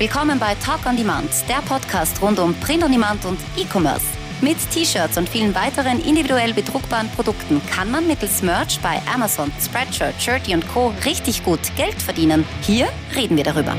Willkommen 0.00 0.38
bei 0.38 0.54
Talk 0.54 0.86
on 0.86 0.96
Demand, 0.96 1.28
der 1.46 1.60
Podcast 1.60 2.22
rund 2.22 2.38
um 2.38 2.54
Print 2.54 2.82
on 2.82 2.90
Demand 2.90 3.22
und 3.26 3.38
E-Commerce. 3.58 4.06
Mit 4.40 4.56
T-Shirts 4.70 5.18
und 5.18 5.28
vielen 5.28 5.54
weiteren 5.54 6.00
individuell 6.00 6.54
bedruckbaren 6.54 7.10
Produkten 7.10 7.60
kann 7.66 7.90
man 7.90 8.06
mittels 8.06 8.40
Merch 8.40 8.80
bei 8.80 8.98
Amazon, 9.12 9.52
Spreadshirt, 9.60 10.14
Shirty 10.18 10.54
und 10.54 10.66
Co. 10.68 10.94
richtig 11.04 11.44
gut 11.44 11.60
Geld 11.76 12.00
verdienen. 12.00 12.46
Hier 12.62 12.88
reden 13.14 13.36
wir 13.36 13.44
darüber. 13.44 13.76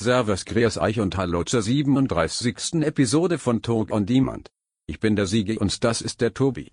Servus 0.00 0.46
Grüß 0.46 0.78
euch 0.78 1.00
und 1.00 1.14
hallo 1.18 1.44
zur 1.44 1.60
37. 1.60 2.82
Episode 2.82 3.36
von 3.36 3.60
Talk 3.60 3.90
on 3.90 4.06
Demand. 4.06 4.50
Ich 4.86 5.00
bin 5.00 5.16
der 5.16 5.26
Siege 5.26 5.58
und 5.58 5.84
das 5.84 6.00
ist 6.00 6.22
der 6.22 6.32
Tobi. 6.32 6.72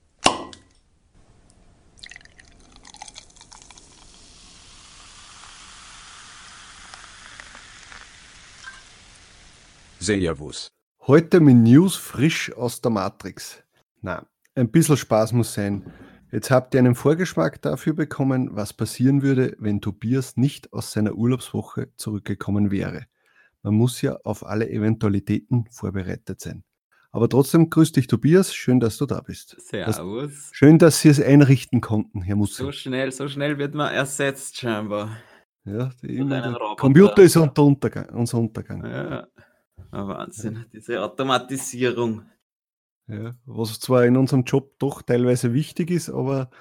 Servus. 9.99 10.71
Heute 11.08 11.41
mit 11.41 11.58
News 11.58 11.98
frisch 11.98 12.53
aus 12.55 12.80
der 12.80 12.90
Matrix. 12.90 13.62
Na, 14.02 14.26
ein 14.55 14.71
bisschen 14.71 14.95
Spaß 14.95 15.34
muss 15.34 15.53
sein. 15.53 15.91
Jetzt 16.31 16.52
habt 16.52 16.73
ihr 16.73 16.80
einen 16.80 16.95
Vorgeschmack 16.95 17.62
dafür 17.62 17.94
bekommen, 17.94 18.49
was 18.54 18.71
passieren 18.71 19.23
würde, 19.23 19.57
wenn 19.59 19.81
Tobias 19.81 20.38
nicht 20.38 20.71
aus 20.71 20.93
seiner 20.93 21.16
Urlaubswoche 21.16 21.90
zurückgekommen 21.98 22.71
wäre. 22.71 23.07
Man 23.62 23.73
muss 23.73 24.02
ja 24.02 24.17
auf 24.23 24.45
alle 24.45 24.70
Eventualitäten 24.70 25.66
vorbereitet 25.70 26.40
sein. 26.40 26.63
Aber 27.12 27.27
trotzdem 27.27 27.70
grüß 27.70 27.91
dich, 27.91 28.07
Tobias. 28.07 28.54
Schön, 28.54 28.79
dass 28.79 28.98
du 28.98 29.05
da 29.05 29.20
bist. 29.20 29.57
Servus. 29.59 30.31
Das, 30.31 30.49
schön, 30.54 30.77
dass 30.77 31.02
Sie 31.02 31.09
es 31.09 31.20
einrichten 31.20 31.81
konnten, 31.81 32.21
Herr 32.21 32.38
Mussi. 32.38 32.63
So 32.63 32.71
schnell, 32.71 33.12
so 33.12 33.27
schnell 33.27 33.57
wird 33.57 33.73
man 33.73 33.93
ersetzt, 33.93 34.57
scheinbar. 34.57 35.18
Ja, 35.66 35.90
die, 36.01 36.23
der 36.26 36.55
Computer 36.77 37.21
ist 37.21 37.35
unter 37.35 37.63
Untergang, 37.63 38.07
unser 38.10 38.38
Untergang. 38.38 38.85
Ja. 38.85 39.27
Ah, 39.91 40.07
Wahnsinn, 40.07 40.65
diese 40.71 41.01
Automatisierung. 41.01 42.23
Ja, 43.07 43.34
was 43.45 43.79
zwar 43.79 44.05
in 44.05 44.18
unserem 44.18 44.43
Job 44.43 44.77
doch 44.77 45.01
teilweise 45.01 45.54
wichtig 45.54 45.90
ist, 45.90 46.09
aber 46.09 46.51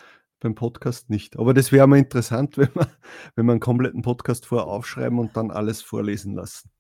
beim 0.40 0.54
Podcast 0.54 1.10
nicht. 1.10 1.38
Aber 1.38 1.52
das 1.52 1.72
wäre 1.72 1.86
mal 1.86 1.98
interessant, 1.98 2.56
wenn 2.58 2.74
wir, 2.74 2.88
wenn 3.34 3.46
wir 3.46 3.52
einen 3.52 3.60
kompletten 3.60 4.02
Podcast 4.02 4.46
vorher 4.46 4.66
aufschreiben 4.66 5.18
und 5.18 5.36
dann 5.36 5.50
alles 5.50 5.82
vorlesen 5.82 6.34
lassen. 6.34 6.70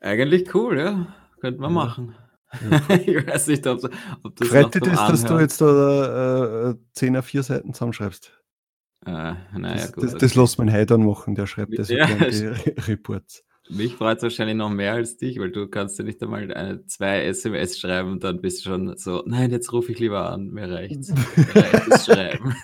Eigentlich 0.00 0.54
cool, 0.54 0.78
ja. 0.78 1.14
Könnte 1.40 1.60
man 1.60 1.70
ja. 1.70 1.74
machen. 1.74 2.14
Ja. 2.70 2.94
ich 3.06 3.26
weiß 3.26 3.48
nicht, 3.48 3.66
ob, 3.66 3.88
ob 4.22 4.36
das 4.36 4.48
Freut 4.48 4.74
dich 4.74 4.82
das, 4.82 5.08
dass 5.08 5.24
du 5.24 5.38
jetzt 5.38 5.60
da 5.60 6.70
äh, 6.70 6.74
10 6.92 7.16
auf 7.16 7.26
4 7.26 7.42
Seiten 7.42 7.74
zusammenschreibst? 7.74 8.32
Äh, 9.06 9.10
naja, 9.10 9.74
das, 9.74 9.92
gut. 9.92 10.04
Das, 10.04 10.14
das 10.14 10.34
lässt 10.34 10.58
mein 10.58 10.72
Heidan 10.72 11.04
machen, 11.04 11.34
der 11.34 11.46
schreibt 11.46 11.78
das 11.78 11.88
ja, 11.88 12.06
die 12.06 12.46
Reports. 12.80 13.44
Mich 13.70 13.94
freut 13.94 14.18
es 14.18 14.22
wahrscheinlich 14.22 14.56
noch 14.56 14.70
mehr 14.70 14.94
als 14.94 15.16
dich, 15.16 15.38
weil 15.38 15.50
du 15.50 15.68
kannst 15.68 15.98
ja 15.98 16.04
nicht 16.04 16.22
einmal 16.22 16.50
eine, 16.52 16.86
zwei 16.86 17.24
SMS 17.24 17.78
schreiben 17.78 18.12
und 18.12 18.24
dann 18.24 18.40
bist 18.40 18.64
du 18.64 18.70
schon 18.70 18.96
so, 18.96 19.22
nein, 19.26 19.50
jetzt 19.50 19.72
rufe 19.72 19.92
ich 19.92 19.98
lieber 19.98 20.30
an, 20.30 20.48
mir 20.48 20.70
reicht's. 20.70 21.12
Mir 21.36 21.54
reicht 21.54 21.90
das 21.90 22.06
Schreiben. 22.06 22.54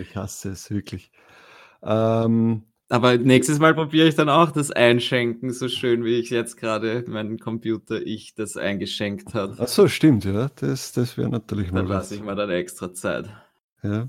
ich 0.00 0.16
hasse 0.16 0.50
es 0.50 0.70
wirklich. 0.70 1.10
Ähm, 1.82 2.62
aber 2.88 3.18
nächstes 3.18 3.58
Mal 3.58 3.74
probiere 3.74 4.08
ich 4.08 4.14
dann 4.14 4.30
auch 4.30 4.50
das 4.50 4.70
Einschenken, 4.70 5.52
so 5.52 5.68
schön 5.68 6.04
wie 6.04 6.14
ich 6.14 6.30
jetzt 6.30 6.56
gerade 6.56 7.04
meinen 7.06 7.38
Computer 7.38 8.00
ich 8.00 8.34
das 8.34 8.56
eingeschenkt 8.56 9.34
hat. 9.34 9.56
Ach 9.58 9.68
so, 9.68 9.88
stimmt, 9.88 10.24
ja. 10.24 10.48
Das, 10.56 10.92
das 10.92 11.18
wäre 11.18 11.28
natürlich 11.28 11.70
mal. 11.70 11.80
Dann 11.80 11.88
lasse 11.88 12.14
ich 12.14 12.22
mir 12.22 12.34
dann 12.34 12.48
extra 12.48 12.94
Zeit. 12.94 13.28
Ja. 13.82 14.08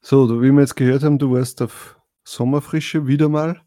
So, 0.00 0.42
wie 0.42 0.50
wir 0.50 0.60
jetzt 0.60 0.74
gehört 0.74 1.04
haben, 1.04 1.18
du 1.18 1.32
warst 1.32 1.62
auf 1.62 1.96
Sommerfrische 2.24 3.06
wieder 3.06 3.28
mal. 3.28 3.60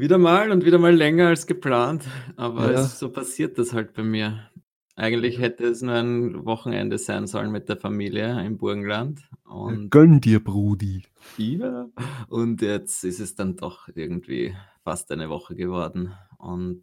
Wieder 0.00 0.16
mal 0.16 0.50
und 0.50 0.64
wieder 0.64 0.78
mal 0.78 0.96
länger 0.96 1.28
als 1.28 1.46
geplant, 1.46 2.06
aber 2.36 2.72
ja. 2.72 2.80
es, 2.80 2.98
so 2.98 3.10
passiert 3.10 3.58
das 3.58 3.74
halt 3.74 3.92
bei 3.92 4.02
mir. 4.02 4.48
Eigentlich 4.96 5.38
hätte 5.38 5.64
es 5.66 5.82
nur 5.82 5.94
ein 5.94 6.46
Wochenende 6.46 6.96
sein 6.96 7.26
sollen 7.26 7.52
mit 7.52 7.68
der 7.68 7.76
Familie 7.76 8.42
im 8.42 8.56
Burgenland. 8.56 9.28
Und 9.44 9.90
Gönn 9.90 10.22
dir, 10.22 10.42
Brudi. 10.42 11.02
Ja. 11.36 11.90
Und 12.28 12.62
jetzt 12.62 13.04
ist 13.04 13.20
es 13.20 13.34
dann 13.34 13.56
doch 13.56 13.88
irgendwie 13.94 14.54
fast 14.84 15.12
eine 15.12 15.28
Woche 15.28 15.54
geworden. 15.54 16.14
Und 16.38 16.82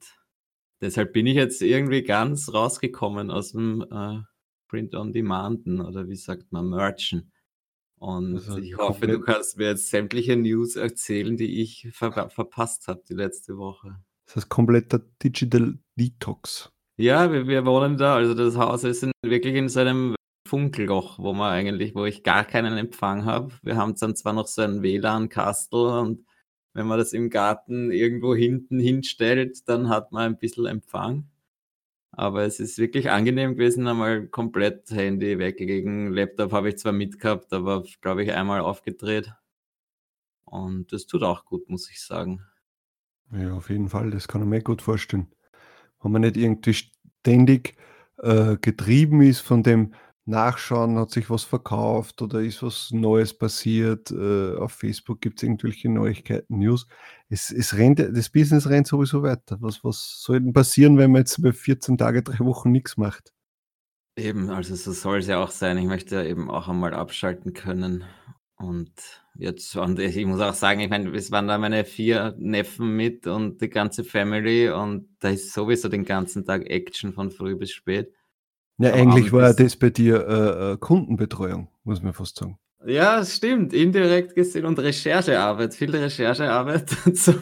deshalb 0.79 1.11
bin 1.11 1.25
ich 1.25 1.38
jetzt 1.38 1.63
irgendwie 1.63 2.03
ganz 2.03 2.53
rausgekommen 2.53 3.31
aus 3.31 3.53
dem 3.53 3.84
äh, 3.89 4.19
Print 4.67 4.94
on 4.94 5.11
Demanden 5.11 5.81
oder 5.81 6.07
wie 6.07 6.16
sagt 6.16 6.51
man, 6.51 6.69
Merchen. 6.69 7.31
Und 8.00 8.35
also 8.35 8.58
ich 8.58 8.78
hoffe, 8.78 9.08
du 9.08 9.19
kannst 9.19 9.58
mir 9.58 9.69
jetzt 9.69 9.90
sämtliche 9.90 10.35
News 10.35 10.75
erzählen, 10.75 11.35
die 11.35 11.62
ich 11.62 11.90
ver 11.91 12.30
verpasst 12.30 12.88
habe 12.88 13.02
die 13.09 13.16
letzte 13.16 13.58
Woche. 13.58 13.97
Das 14.28 14.38
ist 14.38 14.50
kompletter 14.50 15.02
Digital 15.24 15.80
Detox. 15.96 16.72
Ja, 16.97 17.31
wir, 17.31 17.47
wir, 17.47 17.66
wohnen 17.66 17.97
da. 17.97 18.16
Also 18.16 18.34
das 18.34 18.58
Haus 18.58 18.84
ist 18.84 19.03
in, 19.03 19.12
wirklich 19.24 19.56
in 19.56 19.69
so 19.69 19.80
einem 19.80 20.16
Funkelloch, 20.47 21.19
wo 21.19 21.34
man 21.34 21.52
eigentlich, 21.52 21.96
wo 21.96 22.06
ich 22.06 22.24
gar 22.24 22.44
keinen 22.44 22.78
Empfang 22.78 23.25
habe. 23.25 23.53
Wir 23.62 23.78
haben 23.78 23.96
dann 23.96 24.16
zwar 24.16 24.34
noch 24.34 24.47
so 24.47 24.62
ein 24.62 24.81
WLAN-Kastel 24.81 25.79
und 25.79 26.25
wenn 26.74 26.88
man 26.88 27.00
das 27.00 27.14
im 27.14 27.29
Garten 27.29 27.91
irgendwo 27.91 28.35
hinten 28.35 28.79
hinstellt, 28.79 29.68
dann 29.68 29.90
hat 29.90 30.12
man 30.12 30.34
ein 30.34 30.38
bisschen 30.38 30.68
Empfang. 30.68 31.28
Aber 32.17 32.45
es 32.45 32.59
ist 32.59 32.79
wirklich 32.79 33.11
angenehm 33.11 33.53
gewesen, 33.53 33.88
einmal 33.88 34.25
komplett 34.25 34.89
Handy 34.89 35.38
weggegen. 35.38 36.11
Laptop 36.11 36.51
habe 36.51 36.69
ich 36.69 36.79
zwar 36.79 36.91
mitgehabt, 36.91 37.53
aber 37.53 37.83
glaube 38.01 38.23
ich 38.23 38.33
einmal 38.33 38.61
aufgedreht. 38.61 39.31
Und 40.44 40.91
das 40.91 41.05
tut 41.05 41.22
auch 41.22 41.45
gut, 41.45 41.69
muss 41.69 41.91
ich 41.91 42.01
sagen. 42.01 42.41
Ja, 43.31 43.53
auf 43.53 43.69
jeden 43.69 43.89
Fall, 43.89 44.09
das 44.09 44.28
kann 44.28 44.41
ich 44.41 44.47
mir 44.47 44.63
gut 44.63 44.81
vorstellen. 44.81 45.28
Wenn 46.01 46.11
man 46.11 46.23
nicht 46.23 46.38
irgendwie 46.38 46.73
ständig 46.73 47.75
äh, 48.17 48.57
getrieben 48.57 49.22
ist 49.22 49.41
von 49.41 49.61
dem, 49.61 49.94
nachschauen, 50.28 50.98
hat 50.98 51.12
sich 51.12 51.30
was 51.30 51.44
verkauft 51.44 52.22
oder 52.22 52.42
ist 52.42 52.62
was 52.62 52.92
Neues 52.92 53.34
passiert. 53.34 54.12
Äh, 54.12 54.56
auf 54.56 54.74
Facebook 54.74 55.22
gibt 55.22 55.40
es 55.40 55.44
irgendwelche 55.44 55.90
Neuigkeiten, 55.90 56.60
News. 56.60 56.88
Es, 57.30 57.52
es 57.52 57.76
rennt, 57.78 58.00
das 58.00 58.30
Business 58.30 58.70
rennt 58.70 58.88
sowieso 58.88 59.24
weiter. 59.24 59.58
Was, 59.62 59.84
was 59.84 60.22
soll 60.22 60.42
denn 60.42 60.54
passieren, 60.54 60.98
wenn 60.98 61.12
man 61.12 61.22
jetzt 61.22 61.38
über 61.38 61.54
14 61.54 61.98
Tage, 61.98 62.24
drei 62.24 62.40
Wochen 62.46 62.72
nichts 62.72 62.98
macht? 62.98 63.34
Eben, 64.18 64.50
also 64.50 64.76
so 64.76 64.92
soll 64.94 65.20
es 65.20 65.28
ja 65.28 65.42
auch 65.42 65.52
sein. 65.52 65.78
Ich 65.78 65.86
möchte 65.86 66.24
eben 66.26 66.50
auch 66.50 66.68
einmal 66.68 66.94
abschalten 66.94 67.54
können. 67.54 68.04
Und 68.58 68.92
jetzt, 69.36 69.76
und 69.76 70.00
ich 70.00 70.26
muss 70.26 70.42
auch 70.42 70.56
sagen, 70.56 70.80
ich 70.80 70.90
meine, 70.90 71.16
es 71.16 71.32
waren 71.32 71.48
da 71.48 71.59
meine 71.59 71.86
vier 71.86 72.36
Neffen 72.40 72.96
mit 72.96 73.28
und 73.28 73.62
die 73.62 73.70
ganze 73.70 74.04
Family 74.04 74.70
und 74.70 75.08
da 75.20 75.30
ist 75.30 75.54
sowieso 75.54 75.90
den 75.90 76.06
ganzen 76.06 76.44
Tag 76.44 76.68
Action 76.68 77.14
von 77.14 77.30
früh 77.30 77.56
bis 77.56 77.72
spät. 77.72 78.12
Ja, 78.80 78.94
eigentlich 78.94 79.32
war 79.32 79.54
das 79.54 79.76
bei 79.76 79.90
dir 79.90 80.28
äh, 80.28 80.74
äh, 80.74 80.78
Kundenbetreuung, 80.78 81.70
muss 81.84 82.04
man 82.04 82.14
fast 82.14 82.38
sagen. 82.38 82.60
Ja, 82.86 83.20
es 83.20 83.36
stimmt, 83.36 83.74
indirekt 83.74 84.36
gesehen 84.36 84.66
und 84.66 84.78
Recherchearbeit, 84.78 85.74
viel 85.74 85.96
Recherchearbeit 85.96 86.90
so. 87.14 87.34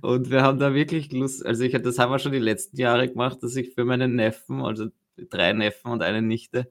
Und 0.00 0.30
wir 0.30 0.42
haben 0.42 0.58
da 0.58 0.74
wirklich 0.74 1.12
Lust, 1.12 1.44
also 1.44 1.62
ich, 1.62 1.72
das 1.80 1.98
haben 1.98 2.10
wir 2.10 2.18
schon 2.18 2.32
die 2.32 2.38
letzten 2.38 2.78
Jahre 2.78 3.08
gemacht, 3.08 3.42
dass 3.42 3.54
ich 3.54 3.74
für 3.74 3.84
meinen 3.84 4.16
Neffen, 4.16 4.62
also 4.62 4.88
drei 5.16 5.52
Neffen 5.52 5.90
und 5.90 6.02
eine 6.02 6.22
Nichte, 6.22 6.70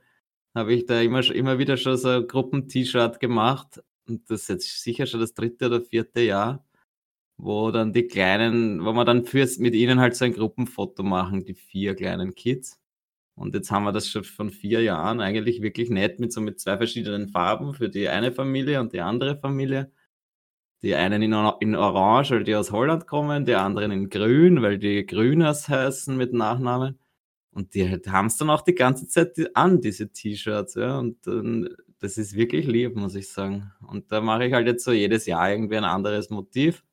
habe 0.55 0.73
ich 0.73 0.85
da 0.85 0.99
immer, 1.01 1.23
immer 1.31 1.59
wieder 1.59 1.77
schon 1.77 1.97
so 1.97 2.09
ein 2.09 2.27
Gruppen-T-Shirt 2.27 3.19
gemacht. 3.19 3.81
Und 4.07 4.29
das 4.29 4.41
ist 4.41 4.49
jetzt 4.49 4.81
sicher 4.83 5.05
schon 5.05 5.19
das 5.19 5.33
dritte 5.33 5.67
oder 5.67 5.81
vierte 5.81 6.21
Jahr, 6.21 6.65
wo 7.37 7.71
dann 7.71 7.93
die 7.93 8.07
kleinen, 8.07 8.83
wo 8.83 8.93
wir 8.93 9.05
dann 9.05 9.25
fürs, 9.25 9.57
mit 9.59 9.75
ihnen 9.75 9.99
halt 9.99 10.15
so 10.15 10.25
ein 10.25 10.33
Gruppenfoto 10.33 11.03
machen, 11.03 11.45
die 11.45 11.55
vier 11.55 11.95
kleinen 11.95 12.35
Kids. 12.35 12.82
Und 13.35 13.55
jetzt 13.55 13.71
haben 13.71 13.83
wir 13.83 13.91
das 13.91 14.07
schon 14.07 14.23
von 14.23 14.49
vier 14.51 14.81
Jahren 14.81 15.19
eigentlich 15.19 15.61
wirklich 15.61 15.89
nett 15.89 16.19
mit 16.19 16.31
so 16.31 16.41
mit 16.41 16.59
zwei 16.59 16.77
verschiedenen 16.77 17.29
Farben 17.29 17.73
für 17.73 17.89
die 17.89 18.07
eine 18.09 18.31
Familie 18.31 18.79
und 18.79 18.93
die 18.93 19.01
andere 19.01 19.37
Familie. 19.37 19.91
Die 20.83 20.95
einen 20.95 21.21
in, 21.21 21.33
in 21.61 21.75
Orange, 21.75 22.31
weil 22.31 22.43
die 22.43 22.55
aus 22.55 22.71
Holland 22.71 23.07
kommen, 23.07 23.45
die 23.45 23.55
anderen 23.55 23.91
in 23.91 24.09
Grün, 24.09 24.61
weil 24.61 24.77
die 24.77 25.05
Grüners 25.05 25.69
heißen 25.69 26.15
mit 26.15 26.33
Nachnamen. 26.33 26.99
Und 27.51 27.73
die 27.73 27.87
haben 28.07 28.27
es 28.27 28.37
dann 28.37 28.49
auch 28.49 28.61
die 28.61 28.75
ganze 28.75 29.07
Zeit 29.07 29.37
an, 29.55 29.79
diese 29.79 30.11
T-Shirts. 30.11 30.75
Ja. 30.75 30.99
Und 30.99 31.25
äh, 31.27 31.69
das 31.99 32.17
ist 32.17 32.35
wirklich 32.35 32.67
lieb, 32.67 32.95
muss 32.95 33.15
ich 33.15 33.29
sagen. 33.29 33.71
Und 33.87 34.11
da 34.11 34.21
mache 34.21 34.45
ich 34.45 34.53
halt 34.53 34.67
jetzt 34.67 34.83
so 34.83 34.91
jedes 34.91 35.25
Jahr 35.25 35.51
irgendwie 35.51 35.77
ein 35.77 35.83
anderes 35.85 36.29
Motiv 36.29 36.83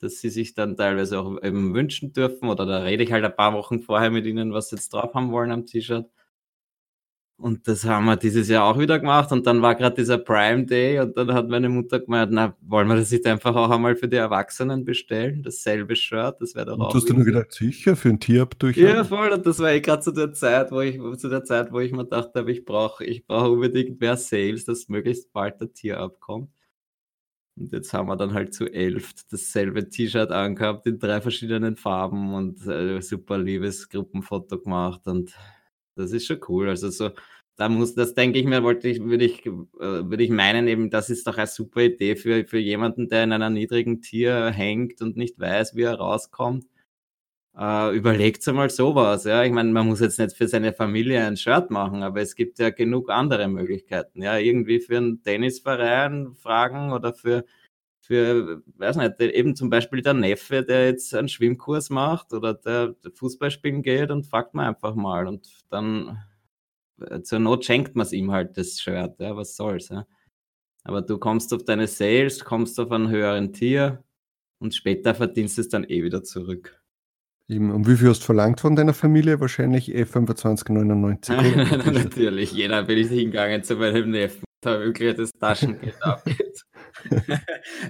dass 0.00 0.20
sie 0.20 0.30
sich 0.30 0.54
dann 0.54 0.76
teilweise 0.76 1.20
auch 1.20 1.42
eben 1.42 1.74
wünschen 1.74 2.12
dürfen 2.12 2.48
oder 2.48 2.66
da 2.66 2.78
rede 2.78 3.04
ich 3.04 3.12
halt 3.12 3.24
ein 3.24 3.36
paar 3.36 3.54
Wochen 3.54 3.80
vorher 3.80 4.10
mit 4.10 4.26
ihnen, 4.26 4.52
was 4.52 4.68
sie 4.68 4.76
jetzt 4.76 4.92
drauf 4.92 5.14
haben 5.14 5.32
wollen 5.32 5.50
am 5.50 5.66
T-Shirt. 5.66 6.06
Und 7.36 7.66
das 7.66 7.84
haben 7.84 8.04
wir 8.04 8.16
dieses 8.16 8.48
Jahr 8.48 8.64
auch 8.64 8.78
wieder 8.78 9.00
gemacht 9.00 9.32
und 9.32 9.44
dann 9.44 9.60
war 9.60 9.74
gerade 9.74 9.96
dieser 9.96 10.18
Prime 10.18 10.66
Day 10.66 11.00
und 11.00 11.16
dann 11.16 11.34
hat 11.34 11.48
meine 11.48 11.68
Mutter 11.68 11.98
gemeint, 11.98 12.30
na, 12.30 12.56
wollen 12.60 12.86
wir 12.86 12.94
das 12.94 13.10
nicht 13.10 13.26
einfach 13.26 13.56
auch 13.56 13.70
einmal 13.70 13.96
für 13.96 14.06
die 14.06 14.16
Erwachsenen 14.16 14.84
bestellen, 14.84 15.42
dasselbe 15.42 15.96
Shirt, 15.96 16.36
das 16.40 16.54
wäre 16.54 16.66
doch 16.66 16.74
und 16.74 16.82
auch. 16.82 16.92
Du 16.92 16.98
hast 16.98 17.08
du 17.08 17.14
nur 17.14 17.24
gedacht, 17.24 17.52
sicher, 17.52 17.96
für 17.96 18.10
ein 18.10 18.20
Tierabdurch? 18.20 18.76
Ja, 18.76 19.02
voll, 19.02 19.30
und 19.32 19.44
das 19.44 19.58
war 19.58 19.72
eh 19.72 19.80
gerade 19.80 20.02
zu 20.02 20.12
der 20.12 20.32
Zeit, 20.32 20.70
wo 20.70 20.80
ich, 20.80 21.00
zu 21.18 21.28
der 21.28 21.42
Zeit, 21.42 21.72
wo 21.72 21.80
ich 21.80 21.90
mir 21.90 22.04
dachte, 22.04 22.44
ich 22.48 22.64
brauche 22.64 23.04
ich 23.04 23.26
brauch 23.26 23.50
unbedingt 23.50 24.00
mehr 24.00 24.16
Sales, 24.16 24.64
dass 24.64 24.88
möglichst 24.88 25.32
bald 25.32 25.60
der 25.60 25.72
Tier 25.72 25.98
abkommt. 25.98 26.50
Und 27.56 27.72
jetzt 27.72 27.92
haben 27.92 28.08
wir 28.08 28.16
dann 28.16 28.34
halt 28.34 28.52
zu 28.52 28.66
elf 28.66 29.12
dasselbe 29.30 29.88
T-Shirt 29.88 30.30
angehabt 30.30 30.86
in 30.86 30.98
drei 30.98 31.20
verschiedenen 31.20 31.76
Farben 31.76 32.34
und 32.34 32.66
äh, 32.66 33.00
super 33.00 33.38
liebes 33.38 33.88
Gruppenfoto 33.88 34.58
gemacht 34.60 35.06
und 35.06 35.32
das 35.96 36.12
ist 36.12 36.26
schon 36.26 36.40
cool. 36.48 36.68
Also 36.68 36.90
so, 36.90 37.10
da 37.56 37.68
muss, 37.68 37.94
das 37.94 38.14
denke 38.14 38.38
ich 38.38 38.46
mir, 38.46 38.62
wollte 38.64 38.88
ich, 38.88 39.00
würde 39.00 39.24
ich, 39.24 39.46
äh, 39.46 39.50
würde 39.80 40.24
ich 40.24 40.30
meinen, 40.30 40.66
eben, 40.68 40.90
das 40.90 41.10
ist 41.10 41.26
doch 41.26 41.36
eine 41.38 41.46
super 41.46 41.82
Idee 41.82 42.16
für, 42.16 42.44
für 42.46 42.58
jemanden, 42.58 43.08
der 43.08 43.24
in 43.24 43.32
einer 43.32 43.50
niedrigen 43.50 44.00
Tier 44.02 44.50
hängt 44.50 45.00
und 45.00 45.16
nicht 45.16 45.38
weiß, 45.38 45.76
wie 45.76 45.82
er 45.82 45.94
rauskommt. 45.94 46.66
Äh, 47.56 47.96
überlegt 47.96 48.44
mal 48.48 48.68
sowas, 48.68 49.24
ja. 49.24 49.44
Ich 49.44 49.52
meine, 49.52 49.70
man 49.70 49.86
muss 49.86 50.00
jetzt 50.00 50.18
nicht 50.18 50.36
für 50.36 50.48
seine 50.48 50.72
Familie 50.72 51.24
ein 51.24 51.36
Shirt 51.36 51.70
machen, 51.70 52.02
aber 52.02 52.20
es 52.20 52.34
gibt 52.34 52.58
ja 52.58 52.70
genug 52.70 53.10
andere 53.10 53.46
Möglichkeiten, 53.48 54.22
ja. 54.22 54.38
Irgendwie 54.38 54.80
für 54.80 54.96
einen 54.96 55.22
Tennisverein 55.22 56.34
fragen 56.34 56.92
oder 56.92 57.14
für, 57.14 57.44
für, 58.00 58.62
weiß 58.76 58.96
nicht, 58.96 59.20
eben 59.20 59.54
zum 59.54 59.70
Beispiel 59.70 60.02
der 60.02 60.14
Neffe, 60.14 60.64
der 60.64 60.86
jetzt 60.86 61.14
einen 61.14 61.28
Schwimmkurs 61.28 61.90
macht 61.90 62.32
oder 62.32 62.54
der, 62.54 62.96
Fußball 63.14 63.50
spielen 63.52 63.82
geht 63.82 64.10
und 64.10 64.26
fragt 64.26 64.54
man 64.54 64.66
einfach 64.66 64.96
mal 64.96 65.26
und 65.28 65.48
dann 65.70 66.18
äh, 67.00 67.22
zur 67.22 67.38
Not 67.38 67.64
schenkt 67.64 67.94
man 67.96 68.06
es 68.06 68.12
ihm 68.12 68.32
halt 68.32 68.56
das 68.58 68.80
Shirt, 68.80 69.20
ja, 69.20 69.36
was 69.36 69.56
soll's, 69.56 69.90
ja. 69.90 70.06
Aber 70.84 71.02
du 71.02 71.18
kommst 71.18 71.54
auf 71.54 71.64
deine 71.64 71.86
Sales, 71.88 72.44
kommst 72.44 72.80
auf 72.80 72.90
einen 72.92 73.08
höheren 73.10 73.52
Tier 73.52 74.04
und 74.58 74.74
später 74.74 75.14
verdienst 75.14 75.58
es 75.58 75.68
dann 75.68 75.84
eh 75.84 76.02
wieder 76.04 76.22
zurück. 76.24 76.83
Eben, 77.48 77.70
und 77.70 77.86
wie 77.86 77.96
viel 77.96 78.08
hast 78.08 78.20
du 78.20 78.26
verlangt 78.26 78.60
von 78.60 78.74
deiner 78.74 78.94
Familie? 78.94 79.38
Wahrscheinlich 79.40 79.94
eh 79.94 80.04
25,99. 80.04 81.92
Natürlich, 81.92 82.52
jeder 82.52 82.84
bin 82.84 82.98
ich 82.98 83.08
hingegangen 83.08 83.62
zu 83.62 83.76
meinem 83.76 84.10
Neffen, 84.10 84.44
da 84.62 84.80
wirklich 84.80 85.14
das 85.16 85.30
Taschengeld 85.32 85.94
abgeht. 86.02 86.64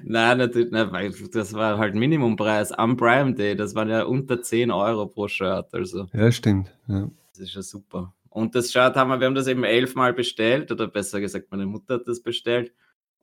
nein, 0.02 0.38
natürlich, 0.38 0.72
nein, 0.72 0.90
weil 0.90 1.12
das 1.32 1.52
war 1.52 1.78
halt 1.78 1.94
Minimumpreis 1.94 2.72
am 2.72 2.96
Prime 2.96 3.34
Day, 3.34 3.54
das 3.54 3.76
waren 3.76 3.88
ja 3.88 4.02
unter 4.02 4.42
10 4.42 4.72
Euro 4.72 5.06
pro 5.06 5.28
Shirt, 5.28 5.72
also. 5.72 6.06
Ja, 6.12 6.32
stimmt. 6.32 6.74
Ja. 6.88 7.08
Das 7.30 7.40
ist 7.40 7.54
ja 7.54 7.62
super. 7.62 8.12
Und 8.30 8.56
das 8.56 8.72
Shirt 8.72 8.96
haben 8.96 9.10
wir, 9.10 9.20
wir 9.20 9.28
haben 9.28 9.36
das 9.36 9.46
eben 9.46 9.62
elfmal 9.62 10.12
bestellt, 10.14 10.72
oder 10.72 10.88
besser 10.88 11.20
gesagt, 11.20 11.46
meine 11.52 11.66
Mutter 11.66 11.94
hat 11.94 12.08
das 12.08 12.20
bestellt. 12.20 12.72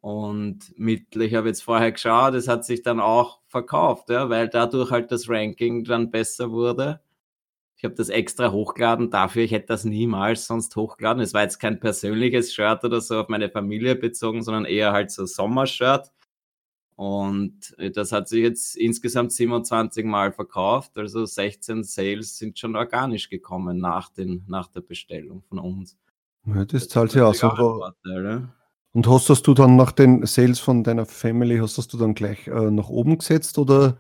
Und 0.02 0.74
mit, 0.78 1.16
ich 1.16 1.36
habe 1.36 1.48
jetzt 1.48 1.62
vorher 1.62 1.92
geschaut, 1.92 2.34
es 2.34 2.48
hat 2.48 2.66
sich 2.66 2.82
dann 2.82 3.00
auch 3.00 3.40
verkauft, 3.48 4.10
ja, 4.10 4.30
weil 4.30 4.50
dadurch 4.50 4.90
halt 4.90 5.12
das 5.12 5.30
Ranking 5.30 5.84
dann 5.84 6.10
besser 6.10 6.52
wurde. 6.52 7.02
Ich 7.78 7.84
habe 7.84 7.94
das 7.96 8.10
extra 8.10 8.52
hochgeladen 8.52 9.12
dafür, 9.12 9.44
ich 9.44 9.52
hätte 9.52 9.68
das 9.68 9.86
niemals 9.86 10.48
sonst 10.48 10.76
hochgeladen. 10.76 11.22
Es 11.22 11.34
war 11.34 11.44
jetzt 11.44 11.60
kein 11.60 11.80
persönliches 11.80 12.54
Shirt 12.54 12.84
oder 12.84 13.00
so 13.00 13.20
auf 13.20 13.30
meine 13.30 13.50
Familie 13.50 13.96
bezogen, 13.96 14.44
sondern 14.44 14.66
eher 14.66 14.92
halt 14.92 15.12
so 15.12 15.26
Sommershirt. 15.26 16.12
Und 16.96 17.76
das 17.96 18.12
hat 18.12 18.28
sich 18.28 18.42
jetzt 18.42 18.76
insgesamt 18.78 19.32
27 19.32 20.06
Mal 20.06 20.32
verkauft, 20.32 20.98
also 20.98 21.26
16 21.26 21.84
Sales 21.84 22.38
sind 22.38 22.60
schon 22.60 22.76
organisch 22.76 23.30
gekommen 23.30 23.80
nach, 23.80 24.10
den, 24.10 24.46
nach 24.48 24.68
der 24.68 24.82
Bestellung 24.82 25.42
von 25.50 25.58
uns. 25.60 25.98
Ja, 26.46 26.66
das, 26.66 26.84
das 26.84 26.90
zahlt 26.90 27.12
sich 27.12 27.22
aus. 27.22 27.42
Und 28.94 29.08
hast 29.08 29.30
das 29.30 29.42
du 29.42 29.54
dann 29.54 29.78
nach 29.78 29.92
den 29.92 30.26
Sales 30.26 30.60
von 30.60 30.84
deiner 30.84 31.06
Family, 31.06 31.58
hast 31.58 31.78
das 31.78 31.88
du 31.88 31.98
dann 31.98 32.14
gleich 32.14 32.48
äh, 32.48 32.72
nach 32.72 32.90
oben 32.90 33.18
gesetzt 33.18 33.58
oder? 33.58 33.98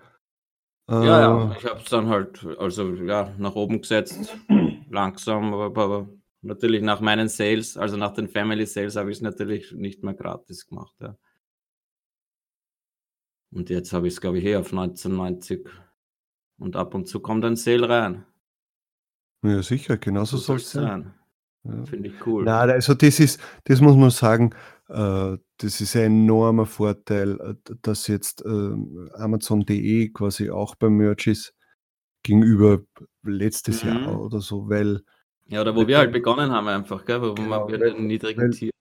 Äh, 0.90 0.94
ja, 1.06 1.22
ja, 1.22 1.56
ich 1.58 1.66
habe 1.66 1.80
es 1.80 1.90
dann 1.90 2.10
halt, 2.10 2.46
also 2.60 2.94
ja, 2.96 3.34
nach 3.38 3.56
oben 3.56 3.82
gesetzt, 3.82 4.38
langsam, 4.90 5.54
aber, 5.54 5.82
aber, 5.82 6.10
natürlich 6.42 6.82
nach 6.82 7.00
meinen 7.00 7.30
Sales, 7.30 7.78
also 7.78 7.96
nach 7.98 8.14
den 8.14 8.28
Family 8.28 8.66
Sales 8.66 8.96
habe 8.96 9.12
ich 9.12 9.18
es 9.18 9.22
natürlich 9.22 9.72
nicht 9.72 10.04
mehr 10.04 10.16
gratis 10.16 10.68
gemacht. 10.68 10.96
Ja. 11.00 11.16
Und 13.54 13.70
jetzt 13.70 13.94
habe 13.94 14.08
ich 14.08 14.14
es, 14.14 14.22
glaube 14.22 14.40
ich, 14.40 14.46
eh 14.46 14.56
auf 14.56 14.72
1990. 14.72 15.70
Und 16.58 16.76
ab 16.76 16.94
und 16.96 17.08
zu 17.08 17.20
kommt 17.20 17.46
ein 17.46 17.56
Sale 17.56 17.88
rein. 17.88 18.26
Ja, 19.44 19.62
sicher, 19.62 19.98
genauso 19.98 20.38
soll 20.38 20.58
es 20.58 20.72
sein. 20.72 21.14
sein. 21.64 21.76
Ja. 21.76 21.86
Finde 21.86 22.10
ich 22.10 22.26
cool. 22.26 22.44
Na, 22.46 22.60
also 22.60 22.94
das 22.94 23.20
ist, 23.20 23.40
das 23.66 23.82
muss 23.82 23.96
man 23.96 24.10
sagen, 24.10 24.56
das 24.92 25.82
ist 25.82 25.96
ein 25.96 26.24
enormer 26.24 26.66
Vorteil, 26.66 27.40
äh, 27.40 27.74
dass 27.82 28.08
jetzt 28.08 28.44
äh, 28.46 28.74
Amazon.de 29.14 30.10
quasi 30.10 30.50
auch 30.50 30.76
beim 30.76 30.98
Merch 30.98 31.28
ist 31.28 31.54
gegenüber 32.24 32.82
letztes 33.24 33.84
mhm. 33.84 33.90
Jahr 33.90 34.22
oder 34.22 34.42
so, 34.42 34.70
weil. 34.70 35.02
Ja, 35.48 35.62
oder 35.62 35.76
wo 35.76 35.88
wir 35.88 35.98
halt 35.98 36.12
begonnen 36.12 36.52
haben 36.52 36.68
einfach, 36.68 37.06
gell, 37.06 37.22
wo 37.22 37.34
genau, 37.34 37.68
wir 37.68 37.78
den 37.78 38.08
niedrigen 38.08 38.42
weil, 38.42 38.50
Tier 38.52 38.72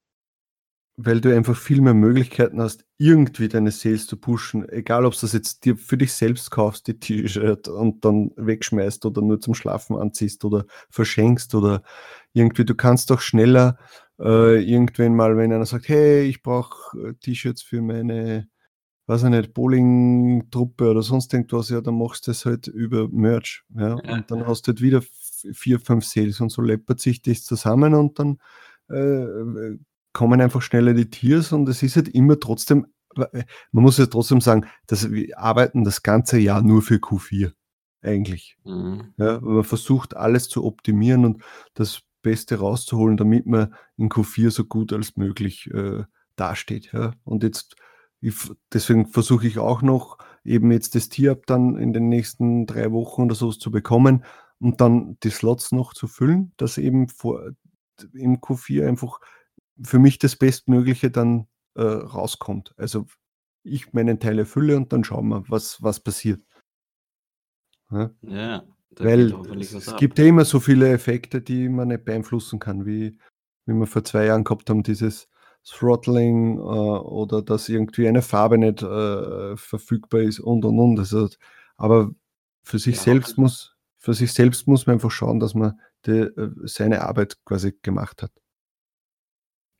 weil 1.04 1.20
du 1.20 1.34
einfach 1.34 1.56
viel 1.56 1.80
mehr 1.80 1.94
Möglichkeiten 1.94 2.60
hast, 2.60 2.84
irgendwie 2.98 3.48
deine 3.48 3.70
Sales 3.70 4.06
zu 4.06 4.16
pushen. 4.16 4.68
Egal, 4.68 5.04
ob 5.04 5.14
du 5.14 5.20
das 5.20 5.32
jetzt 5.32 5.64
dir 5.64 5.76
für 5.76 5.96
dich 5.96 6.12
selbst 6.12 6.50
kaufst, 6.50 6.86
die 6.86 6.98
T-Shirt 6.98 7.68
und 7.68 8.04
dann 8.04 8.32
wegschmeißt 8.36 9.06
oder 9.06 9.22
nur 9.22 9.40
zum 9.40 9.54
Schlafen 9.54 9.96
anziehst 9.96 10.44
oder 10.44 10.66
verschenkst 10.90 11.54
oder 11.54 11.82
irgendwie, 12.32 12.64
du 12.64 12.74
kannst 12.74 13.10
doch 13.10 13.20
schneller 13.20 13.78
äh, 14.20 14.62
irgendwann 14.62 15.16
mal, 15.16 15.36
wenn 15.36 15.52
einer 15.52 15.66
sagt, 15.66 15.88
hey, 15.88 16.22
ich 16.22 16.42
brauche 16.42 16.98
äh, 16.98 17.14
T-Shirts 17.14 17.62
für 17.62 17.80
meine, 17.80 18.48
weiß 19.06 19.24
ich 19.24 19.30
nicht, 19.30 19.54
Bowling-Truppe 19.54 20.90
oder 20.90 21.02
sonst 21.02 21.32
irgendwas, 21.32 21.70
ja, 21.70 21.80
dann 21.80 21.98
machst 21.98 22.26
du 22.26 22.30
das 22.30 22.44
halt 22.44 22.66
über 22.68 23.08
Merch. 23.08 23.64
Ja? 23.74 23.98
ja. 24.04 24.14
Und 24.14 24.30
dann 24.30 24.46
hast 24.46 24.66
du 24.66 24.72
halt 24.72 24.82
wieder 24.82 25.02
vier, 25.52 25.80
fünf 25.80 26.04
Sales 26.04 26.40
und 26.40 26.50
so 26.50 26.62
läppert 26.62 27.00
sich 27.00 27.22
das 27.22 27.44
zusammen 27.44 27.94
und 27.94 28.18
dann 28.18 28.38
äh, 28.88 29.78
kommen 30.12 30.40
einfach 30.40 30.62
schneller 30.62 30.92
die 30.92 31.08
Tiers 31.08 31.52
und 31.52 31.68
es 31.68 31.82
ist 31.82 31.96
halt 31.96 32.08
immer 32.08 32.38
trotzdem, 32.38 32.86
äh, 33.16 33.44
man 33.72 33.84
muss 33.84 33.98
ja 33.98 34.06
trotzdem 34.06 34.40
sagen, 34.40 34.66
dass 34.86 35.10
wir 35.10 35.38
arbeiten 35.38 35.84
das 35.84 36.02
ganze 36.02 36.38
Jahr 36.38 36.62
nur 36.62 36.82
für 36.82 36.96
Q4 36.96 37.52
eigentlich. 38.02 38.58
Mhm. 38.64 39.14
Ja, 39.16 39.40
man 39.40 39.64
versucht 39.64 40.16
alles 40.16 40.48
zu 40.48 40.64
optimieren 40.64 41.24
und 41.24 41.42
das 41.74 42.02
Beste 42.22 42.58
rauszuholen, 42.58 43.16
damit 43.16 43.46
man 43.46 43.74
in 43.96 44.08
Q4 44.08 44.50
so 44.50 44.64
gut 44.64 44.92
als 44.92 45.16
möglich 45.16 45.70
äh, 45.72 46.04
dasteht. 46.36 46.92
Ja. 46.92 47.14
Und 47.24 47.42
jetzt, 47.42 47.76
ich, 48.20 48.34
deswegen 48.72 49.06
versuche 49.06 49.46
ich 49.46 49.58
auch 49.58 49.82
noch 49.82 50.18
eben 50.44 50.70
jetzt 50.72 50.94
das 50.94 51.08
Tier-Up 51.08 51.46
dann 51.46 51.76
in 51.76 51.92
den 51.92 52.08
nächsten 52.08 52.66
drei 52.66 52.92
Wochen 52.92 53.22
oder 53.22 53.34
so 53.34 53.52
zu 53.52 53.70
bekommen 53.70 54.24
und 54.58 54.80
dann 54.80 55.18
die 55.22 55.30
Slots 55.30 55.72
noch 55.72 55.94
zu 55.94 56.06
füllen, 56.06 56.52
dass 56.56 56.78
eben 56.78 57.08
vor, 57.08 57.50
im 58.12 58.38
Q4 58.38 58.88
einfach 58.88 59.20
für 59.82 59.98
mich 59.98 60.18
das 60.18 60.36
Bestmögliche 60.36 61.10
dann 61.10 61.46
äh, 61.74 61.82
rauskommt. 61.82 62.74
Also 62.76 63.06
ich 63.62 63.92
meinen 63.92 64.20
Teil 64.20 64.38
erfülle 64.38 64.76
und 64.76 64.92
dann 64.92 65.04
schauen 65.04 65.28
wir, 65.28 65.44
was, 65.48 65.82
was 65.82 66.00
passiert. 66.00 66.42
Ja, 67.90 68.10
ja 68.22 68.64
Weil 68.98 69.32
es 69.60 69.88
ab. 69.88 69.98
gibt 69.98 70.18
ja 70.18 70.24
immer 70.24 70.44
so 70.44 70.60
viele 70.60 70.90
Effekte, 70.90 71.40
die 71.40 71.68
man 71.68 71.88
nicht 71.88 72.04
beeinflussen 72.04 72.58
kann, 72.58 72.86
wie, 72.86 73.16
wie 73.66 73.72
wir 73.72 73.86
vor 73.86 74.04
zwei 74.04 74.26
Jahren 74.26 74.44
gehabt 74.44 74.68
haben, 74.68 74.82
dieses 74.82 75.28
Throttling 75.64 76.58
äh, 76.58 76.60
oder 76.60 77.42
dass 77.42 77.68
irgendwie 77.68 78.08
eine 78.08 78.22
Farbe 78.22 78.58
nicht 78.58 78.82
äh, 78.82 79.56
verfügbar 79.56 80.22
ist 80.22 80.40
und 80.40 80.64
und 80.64 80.78
und. 80.78 80.98
Also, 80.98 81.28
aber 81.76 82.10
für 82.62 82.78
sich 82.78 82.96
ja, 82.96 83.02
selbst 83.02 83.38
muss 83.38 83.76
für 84.00 84.14
sich 84.14 84.32
selbst 84.32 84.66
muss 84.66 84.86
man 84.86 84.94
einfach 84.94 85.10
schauen, 85.10 85.40
dass 85.40 85.54
man 85.54 85.78
die, 86.06 86.12
äh, 86.12 86.50
seine 86.64 87.02
Arbeit 87.02 87.36
quasi 87.44 87.78
gemacht 87.82 88.22
hat. 88.22 88.32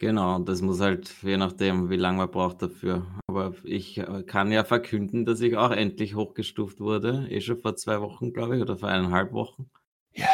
Genau, 0.00 0.38
das 0.38 0.62
muss 0.62 0.80
halt, 0.80 1.12
je 1.22 1.36
nachdem, 1.36 1.90
wie 1.90 1.96
lange 1.96 2.16
man 2.16 2.30
braucht 2.30 2.62
dafür. 2.62 3.06
Aber 3.26 3.54
ich 3.64 3.98
äh, 3.98 4.22
kann 4.22 4.50
ja 4.50 4.64
verkünden, 4.64 5.26
dass 5.26 5.42
ich 5.42 5.58
auch 5.58 5.72
endlich 5.72 6.14
hochgestuft 6.14 6.80
wurde. 6.80 7.26
Eh 7.28 7.42
schon 7.42 7.58
vor 7.58 7.76
zwei 7.76 8.00
Wochen, 8.00 8.32
glaube 8.32 8.56
ich, 8.56 8.62
oder 8.62 8.78
vor 8.78 8.88
eineinhalb 8.88 9.34
Wochen. 9.34 9.70
Ja. 10.14 10.26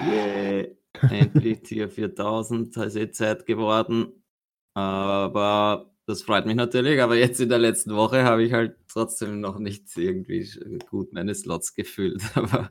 Yeah. 0.00 0.68
Endlich 1.10 1.62
Tier 1.64 1.90
4000, 1.90 2.76
da 2.76 2.84
ist 2.84 2.94
eh 2.94 3.10
Zeit 3.10 3.46
geworden. 3.46 4.12
Aber 4.74 5.92
das 6.06 6.22
freut 6.22 6.46
mich 6.46 6.54
natürlich. 6.54 7.02
Aber 7.02 7.16
jetzt 7.16 7.40
in 7.40 7.48
der 7.48 7.58
letzten 7.58 7.96
Woche 7.96 8.22
habe 8.22 8.44
ich 8.44 8.52
halt 8.52 8.76
trotzdem 8.86 9.40
noch 9.40 9.58
nicht 9.58 9.96
irgendwie 9.96 10.48
gut 10.88 11.12
meine 11.12 11.34
Slots 11.34 11.74
gefüllt. 11.74 12.22
Aber 12.36 12.70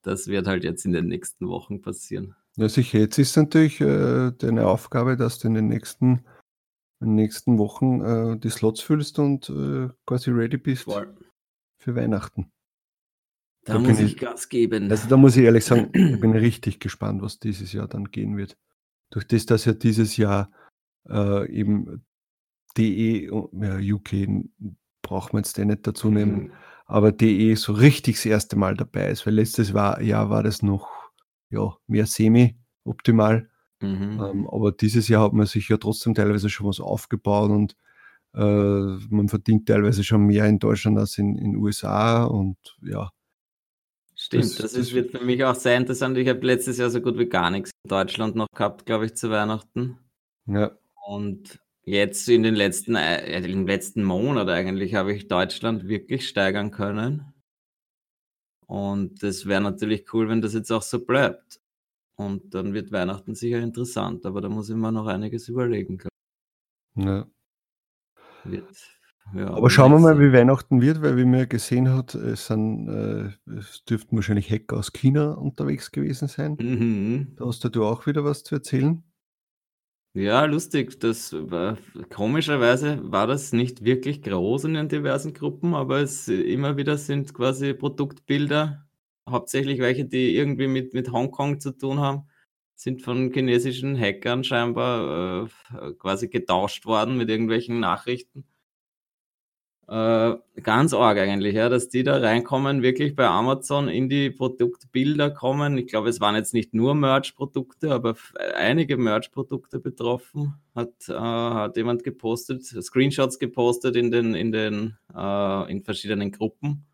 das 0.00 0.28
wird 0.28 0.46
halt 0.46 0.64
jetzt 0.64 0.86
in 0.86 0.92
den 0.92 1.08
nächsten 1.08 1.48
Wochen 1.48 1.82
passieren. 1.82 2.34
Ja, 2.58 2.68
sicher. 2.68 2.98
Jetzt 2.98 3.18
ist 3.18 3.36
natürlich 3.36 3.80
äh, 3.80 4.32
deine 4.32 4.66
Aufgabe, 4.66 5.16
dass 5.16 5.38
du 5.38 5.46
in 5.46 5.54
den 5.54 5.68
nächsten, 5.68 6.24
in 7.00 7.10
den 7.10 7.14
nächsten 7.14 7.56
Wochen 7.56 8.00
äh, 8.00 8.36
die 8.36 8.50
Slots 8.50 8.80
füllst 8.80 9.20
und 9.20 9.48
äh, 9.48 9.88
quasi 10.04 10.32
ready 10.32 10.56
bist 10.56 10.82
Voll. 10.82 11.16
für 11.78 11.94
Weihnachten. 11.94 12.50
Da, 13.64 13.74
da 13.74 13.78
muss 13.78 14.00
ich, 14.00 14.16
Gas 14.16 14.48
geben. 14.48 14.90
Also 14.90 15.08
da 15.08 15.16
muss 15.16 15.36
ich 15.36 15.44
ehrlich 15.44 15.64
sagen, 15.64 15.90
ich 15.92 16.18
bin 16.18 16.32
richtig 16.32 16.80
gespannt, 16.80 17.22
was 17.22 17.38
dieses 17.38 17.72
Jahr 17.72 17.86
dann 17.86 18.10
gehen 18.10 18.36
wird. 18.36 18.58
Durch 19.10 19.28
das, 19.28 19.46
dass 19.46 19.64
ja 19.64 19.72
dieses 19.72 20.16
Jahr 20.16 20.50
äh, 21.08 21.48
eben 21.48 22.04
DE, 22.76 23.30
ja, 23.52 23.78
UK 23.78 24.44
braucht 25.02 25.32
man 25.32 25.44
jetzt 25.44 25.58
den 25.58 25.68
nicht 25.68 25.86
dazu 25.86 26.10
nehmen, 26.10 26.42
mhm. 26.42 26.52
aber 26.86 27.12
DE 27.12 27.54
so 27.54 27.72
richtig 27.72 28.16
das 28.16 28.26
erste 28.26 28.56
Mal 28.56 28.74
dabei 28.74 29.10
ist, 29.10 29.26
weil 29.26 29.34
letztes 29.34 29.70
Jahr 29.70 30.28
war 30.28 30.42
das 30.42 30.62
noch 30.62 30.97
ja, 31.50 31.76
mehr 31.86 32.06
semi-optimal. 32.06 33.48
Mhm. 33.80 34.20
Ähm, 34.20 34.48
aber 34.48 34.72
dieses 34.72 35.08
Jahr 35.08 35.24
hat 35.24 35.32
man 35.32 35.46
sich 35.46 35.68
ja 35.68 35.76
trotzdem 35.76 36.14
teilweise 36.14 36.50
schon 36.50 36.66
was 36.66 36.80
aufgebaut 36.80 37.50
und 37.50 37.76
äh, 38.34 38.40
man 38.40 39.28
verdient 39.28 39.68
teilweise 39.68 40.04
schon 40.04 40.22
mehr 40.22 40.46
in 40.46 40.58
Deutschland 40.58 40.98
als 40.98 41.18
in 41.18 41.36
den 41.36 41.56
USA 41.56 42.24
und 42.24 42.56
ja. 42.82 43.10
Stimmt, 44.14 44.44
das, 44.44 44.56
das, 44.56 44.72
das 44.72 44.92
wird 44.92 45.12
für 45.12 45.24
mich 45.24 45.44
auch 45.44 45.54
sehr 45.54 45.76
interessant. 45.76 46.18
Ich 46.18 46.28
habe 46.28 46.44
letztes 46.44 46.78
Jahr 46.78 46.90
so 46.90 47.00
gut 47.00 47.18
wie 47.18 47.28
gar 47.28 47.50
nichts 47.50 47.70
in 47.84 47.88
Deutschland 47.88 48.34
noch 48.34 48.48
gehabt, 48.54 48.84
glaube 48.84 49.06
ich, 49.06 49.14
zu 49.14 49.30
Weihnachten. 49.30 49.96
Ja. 50.46 50.72
Und 51.06 51.60
jetzt 51.84 52.28
in 52.28 52.42
den 52.42 52.56
letzten, 52.56 52.96
äh, 52.96 53.36
in 53.36 53.44
den 53.44 53.66
letzten 53.66 54.02
Monat 54.02 54.48
eigentlich 54.48 54.96
habe 54.96 55.14
ich 55.14 55.28
Deutschland 55.28 55.86
wirklich 55.86 56.28
steigern 56.28 56.72
können. 56.72 57.32
Und 58.68 59.22
das 59.22 59.46
wäre 59.46 59.62
natürlich 59.62 60.12
cool, 60.12 60.28
wenn 60.28 60.42
das 60.42 60.52
jetzt 60.52 60.70
auch 60.70 60.82
so 60.82 61.04
bleibt. 61.04 61.60
Und 62.16 62.54
dann 62.54 62.74
wird 62.74 62.92
Weihnachten 62.92 63.34
sicher 63.34 63.60
interessant, 63.60 64.26
aber 64.26 64.40
da 64.40 64.48
muss 64.48 64.68
ich 64.68 64.76
mir 64.76 64.92
noch 64.92 65.06
einiges 65.06 65.48
überlegen. 65.48 65.98
Ja. 66.94 67.26
Wird, 68.44 68.66
ja, 69.34 69.50
aber 69.50 69.70
schauen 69.70 69.92
wir 69.92 69.98
mal, 69.98 70.20
wie 70.20 70.32
Weihnachten 70.32 70.82
wird, 70.82 71.00
weil 71.00 71.16
wie 71.16 71.24
man 71.24 71.40
ja 71.40 71.44
gesehen 71.46 71.90
hat, 71.90 72.14
es, 72.14 72.46
sind, 72.46 72.88
äh, 72.88 73.30
es 73.58 73.84
dürften 73.84 74.16
wahrscheinlich 74.16 74.50
Hacker 74.50 74.76
aus 74.76 74.92
China 74.92 75.32
unterwegs 75.32 75.90
gewesen 75.90 76.28
sein. 76.28 76.56
Mhm. 76.58 77.36
Da 77.36 77.46
hast 77.46 77.64
du 77.64 77.84
auch 77.84 78.06
wieder 78.06 78.24
was 78.24 78.42
zu 78.44 78.54
erzählen. 78.54 79.02
Ja, 80.20 80.44
lustig. 80.46 80.98
Das 81.00 81.32
war, 81.32 81.78
komischerweise 82.10 82.98
war 83.12 83.26
das 83.28 83.52
nicht 83.52 83.84
wirklich 83.84 84.20
groß 84.22 84.64
in 84.64 84.74
den 84.74 84.88
diversen 84.88 85.32
Gruppen, 85.32 85.74
aber 85.74 85.98
es 86.00 86.26
immer 86.28 86.76
wieder 86.76 86.98
sind 86.98 87.32
quasi 87.34 87.72
Produktbilder, 87.72 88.84
hauptsächlich 89.28 89.78
welche, 89.78 90.06
die 90.06 90.34
irgendwie 90.34 90.66
mit, 90.66 90.92
mit 90.92 91.12
Hongkong 91.12 91.60
zu 91.60 91.70
tun 91.70 92.00
haben, 92.00 92.28
sind 92.74 93.02
von 93.02 93.32
chinesischen 93.32 93.96
Hackern 93.98 94.42
scheinbar 94.42 95.46
äh, 95.72 95.92
quasi 95.98 96.28
getauscht 96.28 96.84
worden 96.86 97.16
mit 97.16 97.28
irgendwelchen 97.30 97.78
Nachrichten. 97.78 98.44
Äh, 99.88 100.36
ganz 100.62 100.92
arg 100.92 101.16
eigentlich, 101.16 101.54
ja, 101.54 101.70
dass 101.70 101.88
die 101.88 102.02
da 102.02 102.18
reinkommen, 102.18 102.82
wirklich 102.82 103.16
bei 103.16 103.26
Amazon 103.26 103.88
in 103.88 104.10
die 104.10 104.28
Produktbilder 104.30 105.30
kommen. 105.30 105.78
Ich 105.78 105.86
glaube, 105.86 106.10
es 106.10 106.20
waren 106.20 106.34
jetzt 106.34 106.52
nicht 106.52 106.74
nur 106.74 106.94
Merch-Produkte, 106.94 107.92
aber 107.92 108.14
einige 108.54 108.98
Merch-Produkte 108.98 109.78
betroffen. 109.80 110.56
Hat, 110.74 110.92
äh, 111.08 111.14
hat 111.14 111.78
jemand 111.78 112.04
gepostet, 112.04 112.64
Screenshots 112.64 113.38
gepostet 113.38 113.96
in 113.96 114.10
den, 114.10 114.34
in 114.34 114.52
den, 114.52 114.98
äh, 115.16 115.70
in 115.70 115.82
verschiedenen 115.82 116.32
Gruppen. 116.32 116.84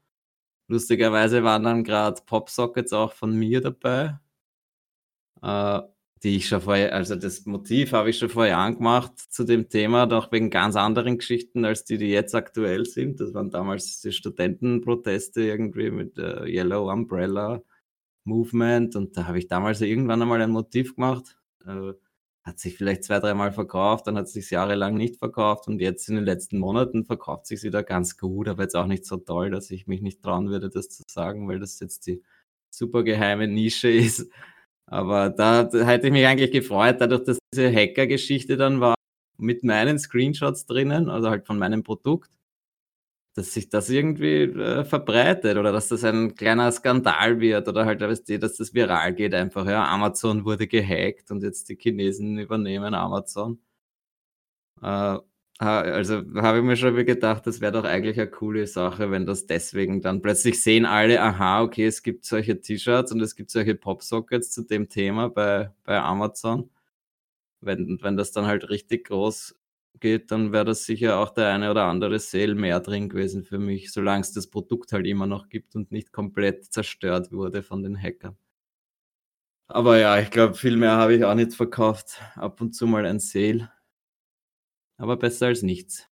Lustigerweise 0.68 1.42
waren 1.42 1.64
dann 1.64 1.84
gerade 1.84 2.22
Popsockets 2.24 2.92
auch 2.92 3.12
von 3.12 3.34
mir 3.36 3.60
dabei. 3.60 4.20
Äh, 6.24 6.28
die 6.28 6.36
ich 6.36 6.48
schon 6.48 6.60
vorher, 6.60 6.94
also 6.94 7.16
das 7.16 7.44
Motiv 7.46 7.92
habe 7.92 8.10
ich 8.10 8.18
schon 8.18 8.30
vor 8.30 8.46
Jahren 8.46 8.76
gemacht 8.76 9.12
zu 9.18 9.44
dem 9.44 9.68
Thema, 9.68 10.06
doch 10.06 10.32
wegen 10.32 10.50
ganz 10.50 10.76
anderen 10.76 11.18
Geschichten 11.18 11.64
als 11.64 11.84
die, 11.84 11.98
die 11.98 12.08
jetzt 12.08 12.34
aktuell 12.34 12.86
sind. 12.86 13.20
Das 13.20 13.34
waren 13.34 13.50
damals 13.50 14.00
die 14.00 14.12
Studentenproteste 14.12 15.42
irgendwie 15.42 15.90
mit 15.90 16.16
der 16.16 16.46
Yellow 16.46 16.90
Umbrella 16.90 17.62
Movement 18.24 18.96
und 18.96 19.16
da 19.16 19.26
habe 19.26 19.38
ich 19.38 19.48
damals 19.48 19.80
irgendwann 19.82 20.22
einmal 20.22 20.40
ein 20.42 20.50
Motiv 20.50 20.94
gemacht. 20.96 21.36
Äh, 21.66 21.92
hat 22.42 22.58
sich 22.58 22.76
vielleicht 22.76 23.04
zwei, 23.04 23.20
dreimal 23.20 23.52
verkauft, 23.52 24.06
dann 24.06 24.18
hat 24.18 24.26
es 24.26 24.34
sich 24.34 24.50
jahrelang 24.50 24.96
nicht 24.96 25.16
verkauft 25.18 25.66
und 25.66 25.80
jetzt 25.80 26.08
in 26.10 26.16
den 26.16 26.24
letzten 26.26 26.58
Monaten 26.58 27.06
verkauft 27.06 27.46
sich 27.46 27.62
wieder 27.62 27.82
ganz 27.82 28.18
gut, 28.18 28.48
aber 28.48 28.64
jetzt 28.64 28.76
auch 28.76 28.86
nicht 28.86 29.06
so 29.06 29.16
toll, 29.16 29.50
dass 29.50 29.70
ich 29.70 29.86
mich 29.86 30.02
nicht 30.02 30.22
trauen 30.22 30.50
würde, 30.50 30.68
das 30.68 30.90
zu 30.90 31.02
sagen, 31.10 31.48
weil 31.48 31.58
das 31.58 31.80
jetzt 31.80 32.06
die 32.06 32.22
super 32.70 33.02
geheime 33.02 33.48
Nische 33.48 33.88
ist. 33.90 34.30
Aber 34.86 35.30
da, 35.30 35.68
hätte 35.72 36.06
ich 36.06 36.12
mich 36.12 36.26
eigentlich 36.26 36.52
gefreut, 36.52 37.00
dadurch, 37.00 37.24
dass 37.24 37.38
diese 37.52 37.72
Hacker-Geschichte 37.72 38.56
dann 38.56 38.80
war, 38.80 38.94
mit 39.38 39.64
meinen 39.64 39.98
Screenshots 39.98 40.66
drinnen, 40.66 41.08
also 41.10 41.30
halt 41.30 41.46
von 41.46 41.58
meinem 41.58 41.82
Produkt, 41.82 42.30
dass 43.34 43.52
sich 43.52 43.68
das 43.68 43.90
irgendwie 43.90 44.42
äh, 44.44 44.84
verbreitet 44.84 45.56
oder 45.58 45.72
dass 45.72 45.88
das 45.88 46.04
ein 46.04 46.34
kleiner 46.36 46.70
Skandal 46.70 47.40
wird 47.40 47.66
oder 47.68 47.84
halt, 47.84 48.00
dass 48.00 48.22
das 48.56 48.74
viral 48.74 49.12
geht 49.14 49.34
einfach. 49.34 49.66
Ja, 49.66 49.84
Amazon 49.88 50.44
wurde 50.44 50.68
gehackt 50.68 51.30
und 51.32 51.42
jetzt 51.42 51.68
die 51.68 51.76
Chinesen 51.76 52.38
übernehmen 52.38 52.94
Amazon. 52.94 53.58
Äh, 54.82 55.18
also 55.58 56.22
habe 56.36 56.58
ich 56.58 56.64
mir 56.64 56.76
schon 56.76 56.96
gedacht, 57.06 57.46
das 57.46 57.60
wäre 57.60 57.72
doch 57.72 57.84
eigentlich 57.84 58.18
eine 58.18 58.30
coole 58.30 58.66
Sache, 58.66 59.10
wenn 59.10 59.24
das 59.24 59.46
deswegen 59.46 60.00
dann 60.00 60.20
plötzlich 60.20 60.60
sehen 60.62 60.84
alle, 60.84 61.20
aha, 61.22 61.62
okay, 61.62 61.86
es 61.86 62.02
gibt 62.02 62.24
solche 62.24 62.60
T-Shirts 62.60 63.12
und 63.12 63.20
es 63.20 63.36
gibt 63.36 63.50
solche 63.50 63.76
Popsockets 63.76 64.50
zu 64.50 64.62
dem 64.62 64.88
Thema 64.88 65.28
bei, 65.30 65.70
bei 65.84 66.00
Amazon. 66.00 66.70
Wenn, 67.60 67.98
wenn 68.02 68.16
das 68.16 68.32
dann 68.32 68.46
halt 68.46 68.68
richtig 68.68 69.06
groß 69.08 69.56
geht, 70.00 70.30
dann 70.32 70.52
wäre 70.52 70.64
das 70.64 70.84
sicher 70.84 71.18
auch 71.18 71.30
der 71.30 71.48
eine 71.50 71.70
oder 71.70 71.84
andere 71.84 72.18
Sale 72.18 72.54
mehr 72.54 72.80
drin 72.80 73.08
gewesen 73.08 73.44
für 73.44 73.58
mich, 73.58 73.92
solange 73.92 74.22
es 74.22 74.32
das 74.32 74.48
Produkt 74.48 74.92
halt 74.92 75.06
immer 75.06 75.26
noch 75.26 75.48
gibt 75.48 75.76
und 75.76 75.92
nicht 75.92 76.12
komplett 76.12 76.64
zerstört 76.72 77.32
wurde 77.32 77.62
von 77.62 77.82
den 77.82 77.96
Hackern. 78.00 78.36
Aber 79.68 79.98
ja, 79.98 80.18
ich 80.18 80.30
glaube, 80.30 80.54
viel 80.54 80.76
mehr 80.76 80.92
habe 80.92 81.14
ich 81.14 81.24
auch 81.24 81.34
nicht 81.34 81.54
verkauft. 81.54 82.20
Ab 82.34 82.60
und 82.60 82.74
zu 82.74 82.86
mal 82.86 83.06
ein 83.06 83.20
Sale 83.20 83.70
aber 84.96 85.16
besser 85.16 85.46
als 85.46 85.62
nichts. 85.62 86.08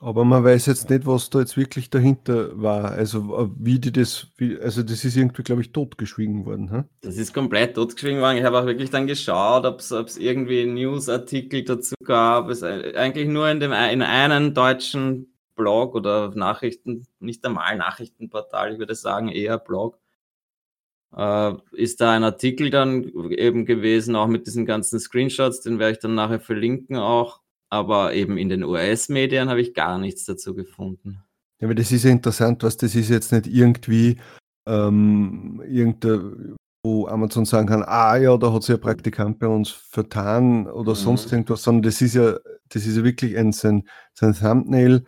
Aber 0.00 0.24
man 0.24 0.42
weiß 0.44 0.66
jetzt 0.66 0.90
nicht, 0.90 1.06
was 1.06 1.30
da 1.30 1.38
jetzt 1.38 1.56
wirklich 1.56 1.88
dahinter 1.88 2.60
war. 2.60 2.90
Also 2.92 3.38
äh, 3.38 3.48
wie 3.56 3.78
die 3.78 3.92
das, 3.92 4.26
wie, 4.36 4.58
also 4.58 4.82
das 4.82 5.04
ist 5.04 5.16
irgendwie, 5.16 5.42
glaube 5.42 5.62
ich, 5.62 5.72
totgeschwiegen 5.72 6.44
worden. 6.44 6.70
Hm? 6.70 6.84
Das 7.00 7.16
ist 7.16 7.32
komplett 7.32 7.74
totgeschwiegen 7.74 8.20
worden. 8.20 8.36
Ich 8.36 8.44
habe 8.44 8.58
auch 8.58 8.66
wirklich 8.66 8.90
dann 8.90 9.06
geschaut, 9.06 9.64
ob 9.64 9.78
es 9.78 10.16
irgendwie 10.16 10.66
Newsartikel 10.66 11.64
dazu 11.64 11.94
gab. 12.04 12.50
Es 12.50 12.62
äh, 12.62 12.94
eigentlich 12.96 13.28
nur 13.28 13.48
in 13.48 13.60
dem 13.60 13.72
in 13.72 14.02
einem 14.02 14.52
deutschen 14.52 15.32
Blog 15.54 15.94
oder 15.94 16.32
Nachrichten, 16.34 17.06
nicht 17.20 17.44
einmal 17.46 17.76
Nachrichtenportal, 17.76 18.72
ich 18.72 18.78
würde 18.78 18.96
sagen 18.96 19.28
eher 19.28 19.58
Blog, 19.58 19.98
äh, 21.16 21.52
ist 21.72 22.00
da 22.00 22.12
ein 22.12 22.24
Artikel 22.24 22.70
dann 22.70 23.04
eben 23.30 23.64
gewesen, 23.64 24.16
auch 24.16 24.26
mit 24.26 24.46
diesen 24.46 24.66
ganzen 24.66 24.98
Screenshots, 24.98 25.60
den 25.60 25.78
werde 25.78 25.92
ich 25.92 25.98
dann 26.00 26.14
nachher 26.14 26.40
verlinken 26.40 26.96
auch 26.96 27.43
aber 27.74 28.14
eben 28.14 28.38
in 28.38 28.48
den 28.48 28.62
US-Medien 28.62 29.48
habe 29.48 29.60
ich 29.60 29.74
gar 29.74 29.98
nichts 29.98 30.24
dazu 30.24 30.54
gefunden. 30.54 31.18
Ja, 31.60 31.66
aber 31.66 31.74
das 31.74 31.90
ist 31.90 32.04
ja 32.04 32.10
interessant, 32.10 32.62
was 32.62 32.76
das 32.76 32.94
ist 32.94 33.10
jetzt 33.10 33.32
nicht 33.32 33.48
irgendwie 33.48 34.16
ähm, 34.66 35.60
irgendein, 35.66 36.54
wo 36.84 37.08
Amazon 37.08 37.44
sagen 37.44 37.66
kann, 37.66 37.82
ah 37.82 38.16
ja, 38.16 38.36
da 38.36 38.52
hat 38.52 38.62
sich 38.62 38.76
ein 38.76 38.80
Praktikant 38.80 39.40
bei 39.40 39.48
uns 39.48 39.70
vertan 39.70 40.68
oder 40.68 40.92
mhm. 40.92 40.96
sonst 40.96 41.32
irgendwas, 41.32 41.64
sondern 41.64 41.82
das 41.82 42.00
ist 42.00 42.14
ja, 42.14 42.36
das 42.68 42.86
ist 42.86 42.96
ja 42.96 43.02
wirklich 43.02 43.36
ein, 43.36 43.52
sein, 43.52 43.88
sein 44.12 44.34
Thumbnail 44.34 45.04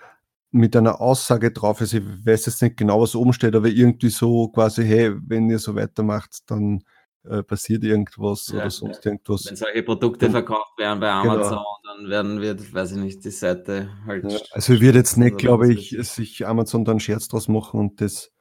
mit 0.50 0.74
einer 0.74 1.00
Aussage 1.00 1.52
drauf. 1.52 1.80
Also 1.80 1.98
ich 1.98 2.26
weiß 2.26 2.46
jetzt 2.46 2.62
nicht 2.62 2.76
genau, 2.76 3.00
was 3.00 3.14
oben 3.14 3.32
steht, 3.32 3.54
aber 3.54 3.68
irgendwie 3.68 4.08
so 4.08 4.48
quasi, 4.48 4.84
hey, 4.84 5.14
wenn 5.24 5.48
ihr 5.50 5.60
so 5.60 5.76
weitermacht, 5.76 6.50
dann 6.50 6.82
äh, 7.28 7.42
passiert 7.42 7.84
irgendwas 7.84 8.48
ja, 8.48 8.60
oder 8.60 8.70
sonst 8.70 9.04
ja. 9.04 9.12
irgendwas. 9.12 9.46
Wenn 9.46 9.56
solche 9.56 9.82
Produkte 9.82 10.30
verkauft 10.30 10.78
werden 10.78 11.00
bei 11.00 11.06
genau. 11.06 11.34
Amazon, 11.34 11.58
genau. 11.58 11.78
dann 11.84 12.10
werden 12.10 12.40
wir, 12.40 12.74
weiß 12.74 12.92
ich 12.92 12.98
nicht, 12.98 13.24
die 13.24 13.30
Seite 13.30 13.90
halt. 14.06 14.30
Ja, 14.30 14.38
also 14.52 14.80
wird 14.80 14.94
jetzt 14.94 15.16
nicht, 15.16 15.38
glaube 15.38 15.72
ich, 15.72 15.96
sich 16.00 16.46
Amazon 16.46 16.84
dann 16.84 17.00
Scherz 17.00 17.28
draus 17.28 17.48
machen 17.48 17.80
und 17.80 18.00
das. 18.00 18.32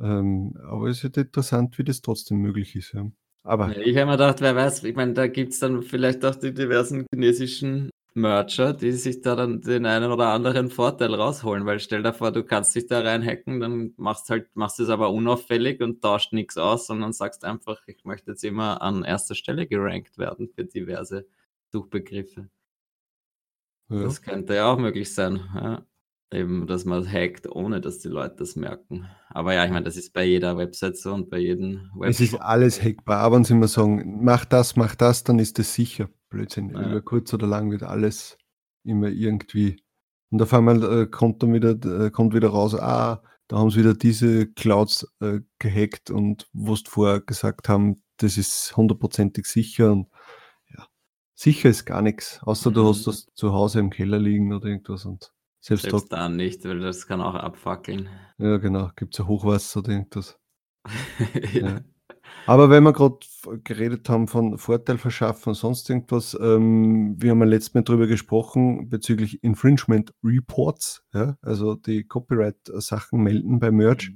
Ähm, 0.00 0.54
aber 0.68 0.88
es 0.88 1.02
ist 1.02 1.16
interessant, 1.16 1.78
wie 1.78 1.84
das 1.84 2.00
trotzdem 2.00 2.38
möglich 2.38 2.76
ist. 2.76 2.92
Ja. 2.92 3.10
Aber 3.42 3.76
ich 3.76 3.96
habe 3.96 4.06
mir 4.06 4.12
gedacht, 4.12 4.40
wer 4.40 4.54
weiß, 4.54 4.84
ich 4.84 4.94
meine, 4.94 5.14
da 5.14 5.26
gibt 5.26 5.52
es 5.52 5.58
dann 5.60 5.82
vielleicht 5.82 6.24
auch 6.24 6.34
die 6.34 6.52
diversen 6.52 7.06
chinesischen 7.12 7.89
Mercher, 8.14 8.72
die 8.72 8.92
sich 8.92 9.20
da 9.20 9.36
dann 9.36 9.60
den 9.60 9.86
einen 9.86 10.10
oder 10.10 10.28
anderen 10.28 10.70
Vorteil 10.70 11.14
rausholen, 11.14 11.64
weil 11.64 11.78
stell 11.78 12.02
dir 12.02 12.12
vor, 12.12 12.32
du 12.32 12.42
kannst 12.42 12.74
dich 12.74 12.86
da 12.86 13.00
reinhacken, 13.00 13.60
dann 13.60 13.94
machst 13.96 14.30
halt, 14.30 14.48
machst 14.54 14.80
es 14.80 14.88
aber 14.88 15.10
unauffällig 15.10 15.80
und 15.80 16.02
tauscht 16.02 16.32
nichts 16.32 16.58
aus, 16.58 16.86
sondern 16.86 17.12
sagst 17.12 17.44
einfach, 17.44 17.80
ich 17.86 18.04
möchte 18.04 18.32
jetzt 18.32 18.42
immer 18.42 18.82
an 18.82 19.04
erster 19.04 19.34
Stelle 19.34 19.66
gerankt 19.66 20.18
werden 20.18 20.48
für 20.48 20.64
diverse 20.64 21.26
Suchbegriffe. 21.72 22.48
Ja. 23.88 24.02
Das 24.02 24.22
könnte 24.22 24.54
ja 24.54 24.72
auch 24.72 24.78
möglich 24.78 25.14
sein. 25.14 25.40
Ja. 25.54 25.86
Eben, 26.32 26.68
dass 26.68 26.84
man 26.84 27.04
hackt, 27.10 27.48
ohne 27.50 27.80
dass 27.80 27.98
die 27.98 28.08
Leute 28.08 28.36
das 28.38 28.54
merken. 28.54 29.08
Aber 29.30 29.52
ja, 29.52 29.64
ich 29.64 29.72
meine, 29.72 29.84
das 29.84 29.96
ist 29.96 30.12
bei 30.12 30.24
jeder 30.24 30.56
Website 30.56 30.96
so 30.96 31.12
und 31.12 31.28
bei 31.28 31.38
jedem 31.38 31.90
Website. 31.94 32.10
Es 32.10 32.32
ist 32.32 32.40
alles 32.40 32.80
hackbar, 32.80 33.18
aber 33.18 33.36
wenn 33.36 33.44
sie 33.44 33.54
immer 33.54 33.66
sagen, 33.66 34.20
mach 34.22 34.44
das, 34.44 34.76
mach 34.76 34.94
das, 34.94 35.24
dann 35.24 35.40
ist 35.40 35.58
das 35.58 35.74
sicher. 35.74 36.08
Blödsinn. 36.30 36.70
Ja. 36.70 36.88
Über 36.88 37.02
kurz 37.02 37.34
oder 37.34 37.46
lang 37.46 37.70
wird 37.70 37.82
alles 37.82 38.38
immer 38.84 39.08
irgendwie. 39.08 39.82
Und 40.30 40.40
auf 40.40 40.54
einmal 40.54 40.82
äh, 41.02 41.06
kommt 41.06 41.42
dann 41.42 41.52
wieder, 41.52 41.70
äh, 41.70 42.10
kommt 42.10 42.34
wieder 42.34 42.48
raus, 42.48 42.74
ah, 42.74 43.22
da 43.48 43.58
haben 43.58 43.70
sie 43.70 43.80
wieder 43.80 43.94
diese 43.94 44.46
Clouds 44.46 45.06
äh, 45.20 45.40
gehackt 45.58 46.10
und 46.10 46.48
wo 46.52 46.76
sie 46.76 46.84
vorher 46.86 47.20
gesagt 47.20 47.68
haben, 47.68 48.02
das 48.18 48.38
ist 48.38 48.76
hundertprozentig 48.76 49.46
sicher 49.46 49.90
und 49.90 50.08
ja, 50.68 50.86
sicher 51.34 51.68
ist 51.68 51.84
gar 51.84 52.00
nichts, 52.00 52.40
außer 52.44 52.70
mhm. 52.70 52.74
du 52.74 52.88
hast 52.88 53.06
das 53.08 53.26
zu 53.34 53.52
Hause 53.52 53.80
im 53.80 53.90
Keller 53.90 54.20
liegen 54.20 54.52
oder 54.52 54.66
irgendwas 54.66 55.04
und 55.04 55.32
selbst, 55.60 55.82
selbst 55.82 56.12
da 56.12 56.28
nicht, 56.28 56.64
weil 56.64 56.78
das 56.78 57.06
kann 57.08 57.20
auch 57.20 57.34
abfackeln. 57.34 58.08
Ja, 58.38 58.58
genau, 58.58 58.90
gibt 58.94 59.14
es 59.14 59.18
ja 59.18 59.26
Hochwasser 59.26 59.80
oder 59.80 59.90
irgendwas. 59.90 60.38
ja. 61.52 61.60
ja. 61.60 61.80
Aber 62.46 62.70
wenn 62.70 62.82
wir 62.82 62.92
gerade 62.92 63.18
geredet 63.64 64.08
haben 64.08 64.26
von 64.26 64.58
Vorteil 64.58 64.98
verschaffen 64.98 65.50
und 65.50 65.54
sonst 65.54 65.88
irgendwas, 65.88 66.36
ähm, 66.40 67.14
wir 67.18 67.30
haben 67.30 67.40
ja 67.40 67.46
letztes 67.46 67.74
Mal 67.74 67.82
drüber 67.82 68.06
gesprochen 68.06 68.88
bezüglich 68.88 69.42
Infringement 69.42 70.12
Reports, 70.24 71.04
ja, 71.12 71.36
also 71.42 71.74
die 71.74 72.04
Copyright-Sachen 72.04 73.22
melden 73.22 73.60
bei 73.60 73.70
Merch. 73.70 74.12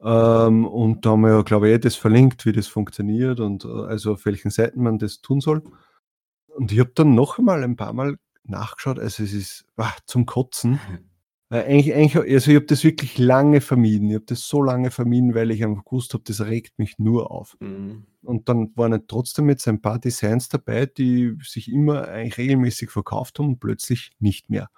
Ähm, 0.00 0.66
und 0.66 1.06
da 1.06 1.10
haben 1.10 1.22
wir 1.22 1.30
ja, 1.30 1.42
glaube 1.42 1.68
ich, 1.68 1.74
eh 1.74 1.78
das 1.78 1.96
verlinkt, 1.96 2.44
wie 2.44 2.52
das 2.52 2.66
funktioniert 2.66 3.40
und 3.40 3.64
äh, 3.64 3.68
also 3.68 4.12
auf 4.14 4.26
welchen 4.26 4.50
Seiten 4.50 4.82
man 4.82 4.98
das 4.98 5.20
tun 5.20 5.40
soll. 5.40 5.62
Und 6.48 6.72
ich 6.72 6.80
habe 6.80 6.92
dann 6.94 7.14
noch 7.14 7.38
einmal 7.38 7.62
ein 7.62 7.76
paar 7.76 7.92
Mal 7.92 8.16
nachgeschaut, 8.44 8.98
also 8.98 9.22
es 9.22 9.32
ist 9.32 9.64
ah, 9.76 9.92
zum 10.06 10.26
Kotzen. 10.26 10.80
Weil 10.88 11.04
eigentlich, 11.50 11.94
eigentlich, 11.94 12.16
also 12.16 12.50
ich 12.50 12.56
habe 12.56 12.66
das 12.66 12.84
wirklich 12.84 13.18
lange 13.18 13.60
vermieden. 13.60 14.08
Ich 14.08 14.14
habe 14.16 14.24
das 14.24 14.48
so 14.48 14.62
lange 14.62 14.90
vermieden, 14.90 15.34
weil 15.34 15.50
ich 15.50 15.64
einfach 15.64 15.84
gewusst 15.84 16.14
habe, 16.14 16.24
das 16.26 16.40
regt 16.40 16.78
mich 16.78 16.98
nur 16.98 17.30
auf. 17.30 17.56
Mhm. 17.60 18.06
Und 18.22 18.48
dann 18.48 18.72
waren 18.76 18.92
halt 18.92 19.08
trotzdem 19.08 19.48
jetzt 19.50 19.68
ein 19.68 19.80
paar 19.82 19.98
Designs 19.98 20.48
dabei, 20.48 20.86
die 20.86 21.36
sich 21.42 21.70
immer 21.70 22.08
eigentlich 22.08 22.38
regelmäßig 22.38 22.90
verkauft 22.90 23.38
haben 23.38 23.48
und 23.48 23.60
plötzlich 23.60 24.12
nicht 24.18 24.48
mehr. 24.48 24.70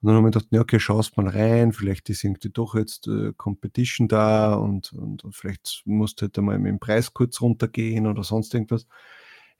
Und 0.00 0.08
dann 0.08 0.16
haben 0.16 0.24
wir 0.24 0.30
gedacht, 0.30 0.48
ja, 0.50 0.60
okay, 0.60 0.78
schaust 0.78 1.16
mal 1.16 1.28
rein, 1.28 1.72
vielleicht 1.72 2.08
ist 2.10 2.24
irgendwie 2.24 2.50
doch 2.50 2.74
jetzt 2.74 3.08
äh, 3.08 3.32
Competition 3.36 4.08
da 4.08 4.54
und, 4.54 4.92
und, 4.92 5.24
und 5.24 5.34
vielleicht 5.34 5.82
musst 5.84 6.20
du 6.20 6.26
halt 6.26 6.38
einmal 6.38 6.58
mit 6.58 6.70
dem 6.70 6.78
Preis 6.78 7.12
kurz 7.14 7.40
runtergehen 7.40 8.06
oder 8.06 8.22
sonst 8.22 8.52
irgendwas. 8.54 8.86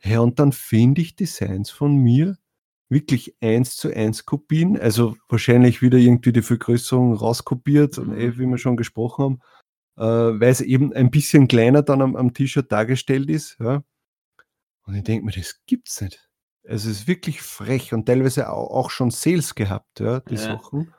Ja, 0.03 0.21
und 0.21 0.39
dann 0.39 0.53
finde 0.53 1.01
ich 1.01 1.17
Designs 1.17 1.71
von 1.71 1.97
mir, 1.97 2.37
wirklich 2.89 3.37
eins 3.41 3.77
zu 3.77 3.93
eins 3.93 4.25
Kopien, 4.27 4.79
also 4.79 5.17
wahrscheinlich 5.29 5.83
wieder 5.83 5.99
irgendwie 5.99 6.33
die 6.33 6.43
Vergrößerung 6.43 7.15
rauskopiert, 7.15 7.99
und 7.99 8.13
eh, 8.17 8.29
Mhm. 8.29 8.39
wie 8.39 8.47
wir 8.47 8.59
schon 8.59 8.77
gesprochen 8.77 9.25
haben, 9.25 9.41
äh, 10.37 10.41
weil 10.41 10.51
es 10.51 10.61
eben 10.61 10.93
ein 10.93 11.11
bisschen 11.11 11.49
kleiner 11.49 11.83
dann 11.83 12.01
am, 12.03 12.17
am 12.17 12.33
T-Shirt 12.33 12.71
dargestellt 12.71 13.29
ist. 13.31 13.57
Ja. 13.59 13.83
Und 14.87 14.95
ich 14.95 15.03
denke 15.03 15.25
mir, 15.27 15.33
das 15.33 15.61
gibt's 15.67 16.01
nicht. 16.01 16.29
Es 16.63 16.85
ist 16.85 17.07
wirklich 17.09 17.43
frech 17.43 17.93
und 17.93 18.07
teilweise 18.07 18.51
auch, 18.51 18.71
auch 18.71 18.91
schon 18.91 19.11
Sales 19.11 19.55
gehabt, 19.55 20.01
ja, 20.01 20.21
die 20.21 20.35
Ja. 20.35 20.41
Sachen. 20.41 20.93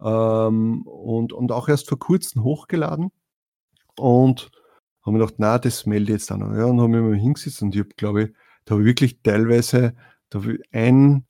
Ähm, 0.00 0.82
und, 0.82 1.32
und 1.32 1.50
auch 1.52 1.68
erst 1.68 1.88
vor 1.88 1.98
kurzem 1.98 2.42
hochgeladen. 2.44 3.10
Und 3.96 4.50
habe 5.02 5.12
mir 5.16 5.18
gedacht, 5.20 5.36
na, 5.38 5.58
das 5.58 5.86
melde 5.86 6.12
ich 6.12 6.20
jetzt 6.20 6.30
noch. 6.30 6.52
Ja, 6.54 6.66
und 6.66 6.80
habe 6.80 6.88
mich 6.88 7.00
mal 7.00 7.16
hingesetzt 7.16 7.62
und 7.62 7.74
ich 7.74 7.80
habe, 7.80 7.90
glaube 7.96 8.22
ich, 8.24 8.30
da 8.64 8.72
habe 8.74 8.82
ich 8.82 8.86
wirklich 8.86 9.22
teilweise, 9.22 9.94
da 10.30 10.38
habe 10.40 10.54
ich 10.54 10.60
ein, 10.72 11.26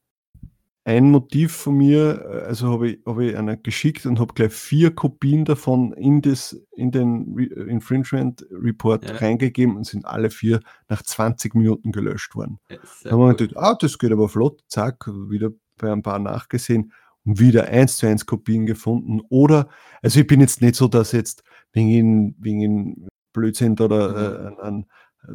ein 0.89 1.11
Motiv 1.11 1.53
von 1.53 1.77
mir, 1.77 2.25
äh, 2.25 2.47
also 2.47 2.71
habe 2.73 2.89
ich, 2.93 2.99
habe 3.05 3.27
ich 3.27 3.37
einer 3.37 3.57
geschickt 3.59 4.07
und 4.07 4.19
habe 4.19 4.33
gleich 4.33 4.53
vier 4.55 4.95
Kopien 4.95 5.45
davon 5.45 5.93
in, 5.93 6.23
das, 6.23 6.59
in 6.77 6.91
den 6.91 7.35
Re 7.37 7.45
äh, 7.45 7.71
Infringement 7.71 8.47
Report 8.51 9.05
Ja. 9.05 9.17
reingegeben 9.17 9.77
und 9.77 9.85
sind 9.87 10.07
alle 10.07 10.31
vier 10.31 10.61
nach 10.89 11.03
20 11.03 11.55
Minuten 11.55 11.93
gelöscht 11.93 12.35
worden. 12.35 12.59
Ja, 12.71 12.79
Da 13.05 13.11
haben 13.11 13.21
wir 13.21 13.35
gedacht, 13.35 13.57
ah, 13.59 13.77
das 13.79 13.99
geht 13.99 14.13
aber 14.13 14.31
flott, 14.31 14.63
zack, 14.69 15.07
wieder 15.09 15.51
bei 15.77 15.93
ein 15.93 16.03
paar 16.03 16.19
nachgesehen 16.19 16.93
und 17.27 17.39
wieder 17.39 17.67
eins 17.69 17.99
zu 17.99 18.07
eins 18.07 18.25
Kopien 18.25 18.65
gefunden. 18.65 19.21
Oder, 19.29 19.69
also 20.01 20.21
ich 20.21 20.27
bin 20.27 20.41
jetzt 20.41 20.63
nicht 20.63 20.75
so, 20.75 20.89
dass 20.89 21.13
jetzt 21.13 21.43
wegen, 21.73 22.35
wegen 22.41 23.07
Blödsinn 23.35 23.73
Mhm. 23.73 23.85
oder 23.85 24.17
äh, 24.17 24.47
an, 24.47 24.59
an, 24.61 24.87
äh, 25.29 25.33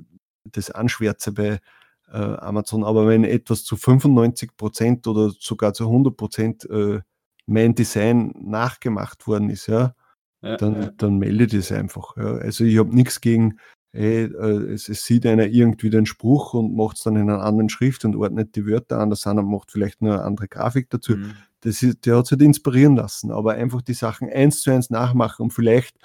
das 0.52 0.72
anschwärze 0.72 1.32
bei 1.32 1.60
äh, 2.13 2.17
Amazon, 2.17 2.84
aber 2.84 3.08
wenn 3.08 3.24
etwas 3.24 3.63
zu 3.63 3.75
95 3.75 4.55
Prozent 4.55 5.08
oder 5.08 5.32
sogar 5.39 5.74
zu 5.74 5.86
100 5.86 6.15
Prozent 6.15 6.70
äh, 6.70 7.01
mein 7.46 7.75
Design 7.75 8.34
nachgemacht 8.39 9.27
worden 9.27 9.50
ist, 9.50 9.67
ja, 9.67 9.96
Ja, 10.41 10.58
dann, 10.58 10.82
ja. 10.82 10.91
dann 10.98 11.17
melde 11.17 11.48
das 11.48 11.72
einfach. 11.72 12.15
Ja. 12.17 12.36
Also 12.36 12.65
ich 12.65 12.77
habe 12.77 12.96
nichts 12.96 13.22
gegen, 13.22 13.60
ey, 13.93 14.25
äh, 14.25 14.74
es, 14.74 14.89
es 14.89 15.05
sieht 15.05 15.25
einer 15.25 15.48
irgendwie 15.48 15.89
den 15.89 16.05
Spruch 16.05 16.53
und 16.53 16.75
macht 16.75 16.98
es 16.98 17.03
dann 17.03 17.15
in 17.15 17.29
einer 17.29 17.43
anderen 17.43 17.70
Schrift 17.70 18.05
und 18.05 18.15
ordnet 18.15 18.55
die 18.55 18.65
Wörter 18.67 19.00
anders 19.00 19.25
an 19.27 19.39
und 19.39 19.50
macht 19.50 19.72
vielleicht 19.72 20.01
nur 20.01 20.13
eine 20.13 20.24
andere 20.24 20.47
Grafik 20.47 20.89
dazu. 20.89 21.15
Mhm. 21.17 21.34
Das 21.62 21.82
ist, 21.82 22.06
der 22.06 22.17
hat 22.17 22.28
sich 22.28 22.39
inspirieren 22.41 22.95
lassen, 22.97 23.32
aber 23.32 23.54
einfach 23.54 23.82
die 23.82 23.93
Sachen 23.93 24.30
eins 24.30 24.62
zu 24.62 24.71
eins 24.71 24.89
nachmachen 24.89 25.43
und 25.43 25.52
vielleicht 25.54 25.95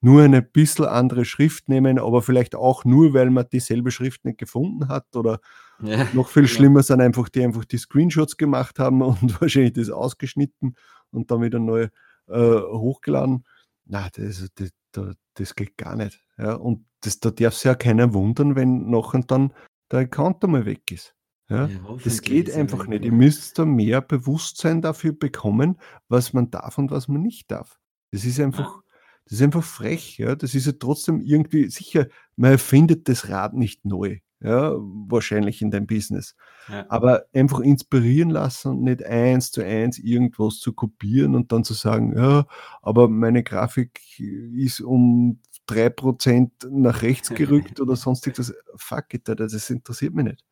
nur 0.00 0.22
eine 0.22 0.42
bisschen 0.42 0.86
andere 0.86 1.24
Schrift 1.24 1.68
nehmen, 1.68 1.98
aber 1.98 2.22
vielleicht 2.22 2.54
auch 2.54 2.84
nur, 2.84 3.14
weil 3.14 3.30
man 3.30 3.46
dieselbe 3.50 3.90
Schrift 3.90 4.24
nicht 4.24 4.38
gefunden 4.38 4.88
hat 4.88 5.16
oder 5.16 5.40
Ja, 5.80 6.06
noch 6.14 6.28
viel 6.28 6.42
genau. 6.42 6.54
schlimmer 6.54 6.82
sind 6.82 7.00
einfach 7.00 7.28
die 7.28 7.42
einfach 7.42 7.64
die 7.64 7.78
Screenshots 7.78 8.36
gemacht 8.36 8.78
haben 8.78 9.02
und 9.02 9.40
wahrscheinlich 9.40 9.72
das 9.72 9.90
ausgeschnitten 9.90 10.76
und 11.10 11.30
dann 11.30 11.42
wieder 11.42 11.58
neu 11.58 11.88
äh, 12.28 12.60
hochgeladen. 12.60 13.44
Na, 13.86 14.08
das, 14.14 14.48
das, 14.54 14.70
das, 14.92 15.14
das 15.34 15.54
geht 15.54 15.76
gar 15.76 15.96
nicht. 15.96 16.20
Ja, 16.38 16.54
und 16.54 16.84
das, 17.00 17.20
da 17.20 17.30
darf 17.30 17.54
sich 17.54 17.64
ja 17.64 17.74
keiner 17.74 18.12
wundern, 18.12 18.56
wenn 18.56 18.90
nachher 18.90 19.20
dann 19.20 19.52
der 19.90 20.00
Account 20.00 20.42
einmal 20.44 20.66
weg 20.66 20.90
ist. 20.90 21.14
Ja, 21.48 21.66
Ja, 21.66 21.78
das 22.02 22.22
geht 22.22 22.50
einfach 22.50 22.88
nicht. 22.88 23.04
Ihr 23.04 23.12
müsst 23.12 23.58
da 23.58 23.64
mehr 23.64 24.00
Bewusstsein 24.00 24.82
dafür 24.82 25.12
bekommen, 25.12 25.78
was 26.08 26.32
man 26.32 26.50
darf 26.50 26.76
und 26.78 26.90
was 26.90 27.06
man 27.06 27.22
nicht 27.22 27.50
darf. 27.50 27.78
Das 28.10 28.24
ist 28.24 28.40
einfach, 28.40 28.82
das 29.26 29.34
ist 29.34 29.42
einfach 29.42 29.64
frech. 29.64 30.18
Ja, 30.18 30.36
das 30.36 30.54
ist 30.54 30.66
ja 30.66 30.72
trotzdem 30.78 31.20
irgendwie 31.20 31.68
sicher. 31.70 32.08
Man 32.36 32.52
erfindet 32.52 33.08
das 33.08 33.28
Rad 33.28 33.54
nicht 33.54 33.84
neu. 33.84 34.18
Ja, 34.40 34.74
wahrscheinlich 34.76 35.62
in 35.62 35.70
deinem 35.70 35.86
Business. 35.86 36.36
Ja. 36.68 36.84
Aber 36.90 37.24
einfach 37.32 37.60
inspirieren 37.60 38.30
lassen 38.30 38.68
und 38.72 38.82
nicht 38.82 39.02
eins 39.04 39.50
zu 39.50 39.62
eins 39.64 39.98
irgendwas 39.98 40.60
zu 40.60 40.74
kopieren 40.74 41.34
und 41.34 41.52
dann 41.52 41.64
zu 41.64 41.72
sagen, 41.74 42.16
ja, 42.16 42.46
aber 42.82 43.08
meine 43.08 43.42
Grafik 43.42 44.00
ist 44.18 44.80
um 44.80 45.40
3% 45.66 46.52
nach 46.70 47.02
rechts 47.02 47.30
gerückt 47.30 47.80
oder 47.80 47.96
sonst 47.96 48.26
irgendwas. 48.26 48.54
Fuck 48.76 49.14
it, 49.14 49.28
Alter, 49.28 49.46
das 49.48 49.70
interessiert 49.70 50.14
mich 50.14 50.26
nicht. 50.26 50.44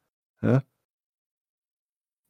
Ja, 0.43 0.63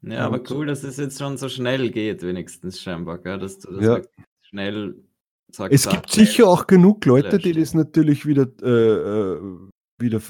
Ja, 0.03 0.27
aber 0.27 0.43
cool, 0.51 0.67
dass 0.67 0.83
es 0.85 0.99
jetzt 0.99 1.19
schon 1.19 1.37
so 1.39 1.49
schnell 1.49 1.91
geht, 1.91 2.23
wenigstens 2.23 2.81
scheinbar, 2.81 3.19
gell? 3.19 3.39
Dass 3.39 3.59
du 3.61 3.73
das 3.73 3.85
Ja. 3.85 4.01
schnell 4.43 4.97
sagst. 5.55 5.75
Es 5.75 5.87
ah, 5.87 5.93
gibt 5.93 6.11
sicher 6.11 6.47
auch 6.49 6.67
genug 6.67 7.05
Leute, 7.05 7.39
die 7.39 7.53
das 7.53 7.75
natürlich 7.75 8.27
wieder, 8.27 8.47
äh, 8.63 8.69
äh, 8.69 9.41
wieder 9.99 10.21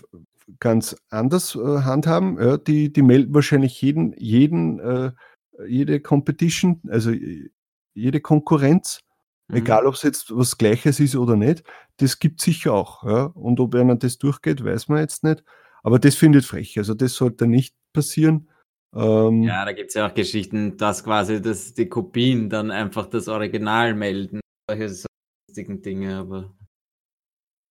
ganz 0.61 0.97
anders 1.11 1.55
äh, 1.55 1.59
handhaben. 1.59 2.39
Ja, 2.39 2.57
die, 2.57 2.93
die 2.93 3.03
melden 3.03 3.35
wahrscheinlich 3.35 3.81
jeden, 3.81 4.15
jeden, 4.19 4.79
äh, 4.81 5.13
jede 5.67 6.01
Competition, 6.01 6.81
also 6.89 7.11
äh, 7.11 7.51
jede 7.95 8.21
Konkurrenz, 8.21 9.01
mhm. 9.49 9.57
egal 9.57 9.87
ob 9.87 9.95
es 9.95 10.03
jetzt 10.03 10.37
was 10.37 10.59
Gleiches 10.59 11.01
ist 11.01 11.17
oder 11.17 11.37
nicht, 11.37 11.65
das 11.99 12.19
gibt 12.19 12.41
sicher 12.41 12.73
auch. 12.73 13.05
Ja. 13.05 13.25
Und 13.27 13.61
ob 13.61 13.75
einer 13.75 13.97
das 13.97 14.19
durchgeht, 14.19 14.65
weiß 14.65 14.89
man 14.89 14.99
jetzt 14.99 15.25
nicht. 15.25 15.45
Aber 15.83 15.99
das 15.99 16.15
findet 16.15 16.45
frech. 16.45 16.79
Also 16.79 16.95
das 16.95 17.15
sollte 17.15 17.47
nicht 17.47 17.77
passieren. 17.93 18.49
Ähm, 18.95 19.43
Ja, 19.43 19.65
da 19.65 19.73
gibt 19.73 19.89
es 19.89 19.95
ja 19.95 20.09
auch 20.09 20.15
Geschichten, 20.15 20.77
dass 20.77 21.05
quasi 21.05 21.43
das, 21.43 21.75
die 21.75 21.89
Kopien 21.89 22.49
dann 22.49 22.71
einfach 22.71 23.07
das 23.07 23.29
Original 23.29 23.95
melden. 23.95 24.41
Solche 24.69 25.05
sonstigen 25.55 25.83
Dinge, 25.83 26.17
aber 26.17 26.53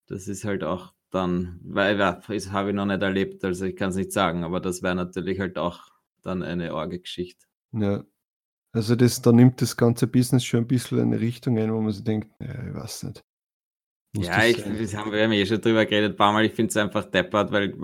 das 0.08 0.26
ist 0.26 0.44
halt 0.44 0.64
auch 0.64 0.94
dann, 1.10 1.60
weil 1.62 1.98
ja, 1.98 2.20
das 2.26 2.50
habe 2.50 2.70
ich 2.70 2.74
noch 2.74 2.86
nicht 2.86 3.02
erlebt, 3.02 3.44
also 3.44 3.66
ich 3.66 3.76
kann 3.76 3.90
es 3.90 3.96
nicht 3.96 4.12
sagen, 4.12 4.42
aber 4.42 4.60
das 4.60 4.82
wäre 4.82 4.94
natürlich 4.94 5.38
halt 5.38 5.58
auch 5.58 5.80
dann 6.22 6.42
eine 6.42 6.74
Orge-Geschichte. 6.74 7.46
Ja. 7.72 8.04
Also 8.72 8.96
das, 8.96 9.22
da 9.22 9.30
nimmt 9.30 9.60
das 9.62 9.76
ganze 9.76 10.06
Business 10.06 10.44
schon 10.44 10.60
ein 10.60 10.66
bisschen 10.66 10.98
eine 10.98 11.20
Richtung 11.20 11.58
ein, 11.58 11.72
wo 11.72 11.80
man 11.80 11.92
sich 11.92 12.02
denkt, 12.02 12.28
ja, 12.40 12.66
ich 12.66 12.74
weiß 12.74 13.04
nicht. 13.04 13.22
Muss 14.16 14.26
Ja, 14.26 14.38
das 14.38 14.46
ich, 14.46 14.64
das 14.64 14.96
haben 14.96 15.12
wir 15.12 15.20
ja 15.20 15.30
eh 15.30 15.46
schon 15.46 15.60
drüber 15.60 15.86
geredet, 15.86 16.14
ein 16.14 16.16
paar 16.16 16.32
Mal. 16.32 16.44
Ich 16.44 16.54
finde 16.54 16.70
es 16.70 16.76
einfach 16.76 17.04
deppert, 17.04 17.52
weil, 17.52 17.74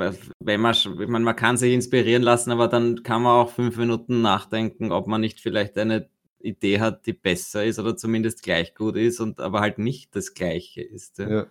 wenn 0.40 0.60
man, 0.60 0.74
ich 0.74 1.08
meine, 1.08 1.24
man 1.24 1.36
kann 1.36 1.56
sich 1.56 1.72
inspirieren 1.72 2.22
lassen, 2.22 2.50
aber 2.50 2.66
dann 2.66 3.02
kann 3.04 3.22
man 3.22 3.32
auch 3.32 3.50
fünf 3.50 3.76
Minuten 3.76 4.22
nachdenken, 4.22 4.90
ob 4.90 5.06
man 5.06 5.20
nicht 5.20 5.40
vielleicht 5.40 5.78
eine 5.78 6.08
Idee 6.40 6.81
hat, 6.81 7.07
die 7.07 7.12
besser 7.12 7.64
ist 7.64 7.79
oder 7.79 7.96
zumindest 7.96 8.42
gleich 8.42 8.74
gut 8.74 8.96
ist 8.96 9.20
und 9.20 9.40
aber 9.40 9.61
halt 9.61 9.79
nicht 9.79 10.14
das 10.16 10.35
Gleiche 10.35 10.83
ist. 10.83 11.18
Ja. 11.18 11.31
Ja. 11.31 11.46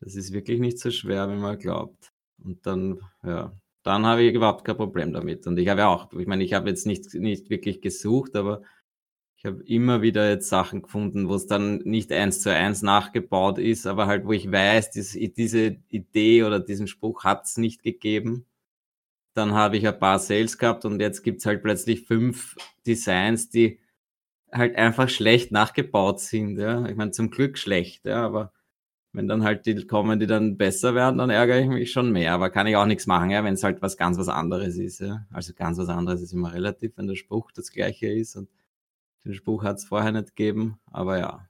Das 0.00 0.16
ist 0.16 0.32
wirklich 0.32 0.60
nicht 0.60 0.78
so 0.78 0.90
schwer, 0.90 1.28
wie 1.30 1.38
man 1.38 1.58
glaubt. 1.58 2.12
Und 2.42 2.66
dann, 2.66 3.00
ja, 3.22 3.52
dann 3.84 4.04
habe 4.06 4.22
ich 4.22 4.34
überhaupt 4.34 4.64
kein 4.64 4.76
Problem 4.76 5.12
damit. 5.12 5.46
Und 5.46 5.58
ich 5.58 5.68
habe 5.68 5.80
ja 5.80 5.88
auch, 5.88 6.12
ich 6.12 6.26
meine, 6.26 6.44
ich 6.44 6.54
habe 6.54 6.68
jetzt 6.68 6.86
nicht, 6.86 7.14
nicht 7.14 7.50
wirklich 7.50 7.80
gesucht, 7.80 8.34
aber 8.34 8.62
ich 9.36 9.46
habe 9.46 9.62
immer 9.64 10.02
wieder 10.02 10.28
jetzt 10.28 10.48
Sachen 10.48 10.82
gefunden, 10.82 11.28
wo 11.28 11.34
es 11.34 11.46
dann 11.46 11.78
nicht 11.78 12.12
eins 12.12 12.40
zu 12.40 12.54
eins 12.54 12.82
nachgebaut 12.82 13.58
ist, 13.58 13.86
aber 13.86 14.06
halt, 14.06 14.24
wo 14.24 14.32
ich 14.32 14.50
weiß, 14.50 14.92
dies, 14.92 15.18
diese 15.36 15.78
Idee 15.88 16.44
oder 16.44 16.60
diesen 16.60 16.86
Spruch 16.86 17.24
hat 17.24 17.44
es 17.44 17.56
nicht 17.56 17.82
gegeben. 17.82 18.46
Dann 19.34 19.52
habe 19.54 19.76
ich 19.76 19.86
ein 19.86 19.98
paar 19.98 20.18
Sales 20.18 20.58
gehabt 20.58 20.84
und 20.84 21.00
jetzt 21.00 21.22
gibt 21.22 21.40
es 21.40 21.46
halt 21.46 21.62
plötzlich 21.62 22.06
fünf 22.06 22.56
Designs, 22.86 23.48
die 23.48 23.80
halt 24.52 24.76
einfach 24.76 25.08
schlecht 25.08 25.52
nachgebaut 25.52 26.20
sind. 26.20 26.58
Ja? 26.58 26.86
Ich 26.86 26.96
meine, 26.96 27.12
zum 27.12 27.30
Glück 27.30 27.58
schlecht, 27.58 28.04
ja, 28.04 28.24
aber 28.24 28.52
wenn 29.12 29.28
dann 29.28 29.42
halt 29.42 29.66
die 29.66 29.86
kommen, 29.86 30.20
die 30.20 30.26
dann 30.26 30.56
besser 30.56 30.94
werden, 30.94 31.18
dann 31.18 31.30
ärgere 31.30 31.60
ich 31.60 31.68
mich 31.68 31.92
schon 31.92 32.12
mehr. 32.12 32.32
Aber 32.32 32.50
kann 32.50 32.66
ich 32.66 32.76
auch 32.76 32.86
nichts 32.86 33.06
machen, 33.06 33.30
ja, 33.30 33.44
wenn 33.44 33.54
es 33.54 33.62
halt 33.62 33.82
was 33.82 33.96
ganz 33.96 34.18
was 34.18 34.28
anderes 34.28 34.76
ist. 34.76 35.00
Ja? 35.00 35.26
Also 35.30 35.52
ganz 35.54 35.78
was 35.78 35.88
anderes 35.88 36.22
ist 36.22 36.32
immer 36.32 36.52
relativ, 36.52 36.96
wenn 36.96 37.06
der 37.06 37.16
Spruch 37.16 37.52
das 37.52 37.70
gleiche 37.70 38.08
ist 38.08 38.36
und 38.36 38.48
den 39.24 39.34
Spruch 39.34 39.64
hat 39.64 39.76
es 39.76 39.84
vorher 39.84 40.12
nicht 40.12 40.34
gegeben. 40.34 40.78
Aber 40.90 41.18
ja. 41.18 41.46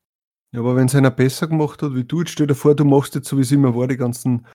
Ja, 0.53 0.61
aber 0.61 0.77
wenn 0.77 0.87
es 0.87 0.95
einer 0.95 1.11
besser 1.11 1.47
gemacht 1.47 1.83
hat 1.83 1.95
wie 1.95 2.05
du, 2.05 2.21
jetzt 2.21 2.33
stell 2.33 2.47
dir 2.47 2.55
vor, 2.55 2.75
du 2.75 2.85
machst 2.85 3.15
jetzt 3.15 3.29
so 3.29 3.39
wie 3.39 3.43
es 3.43 3.53
immer 3.53 3.75
war, 3.75 3.87
die 3.87 3.97
ganzen 3.97 4.47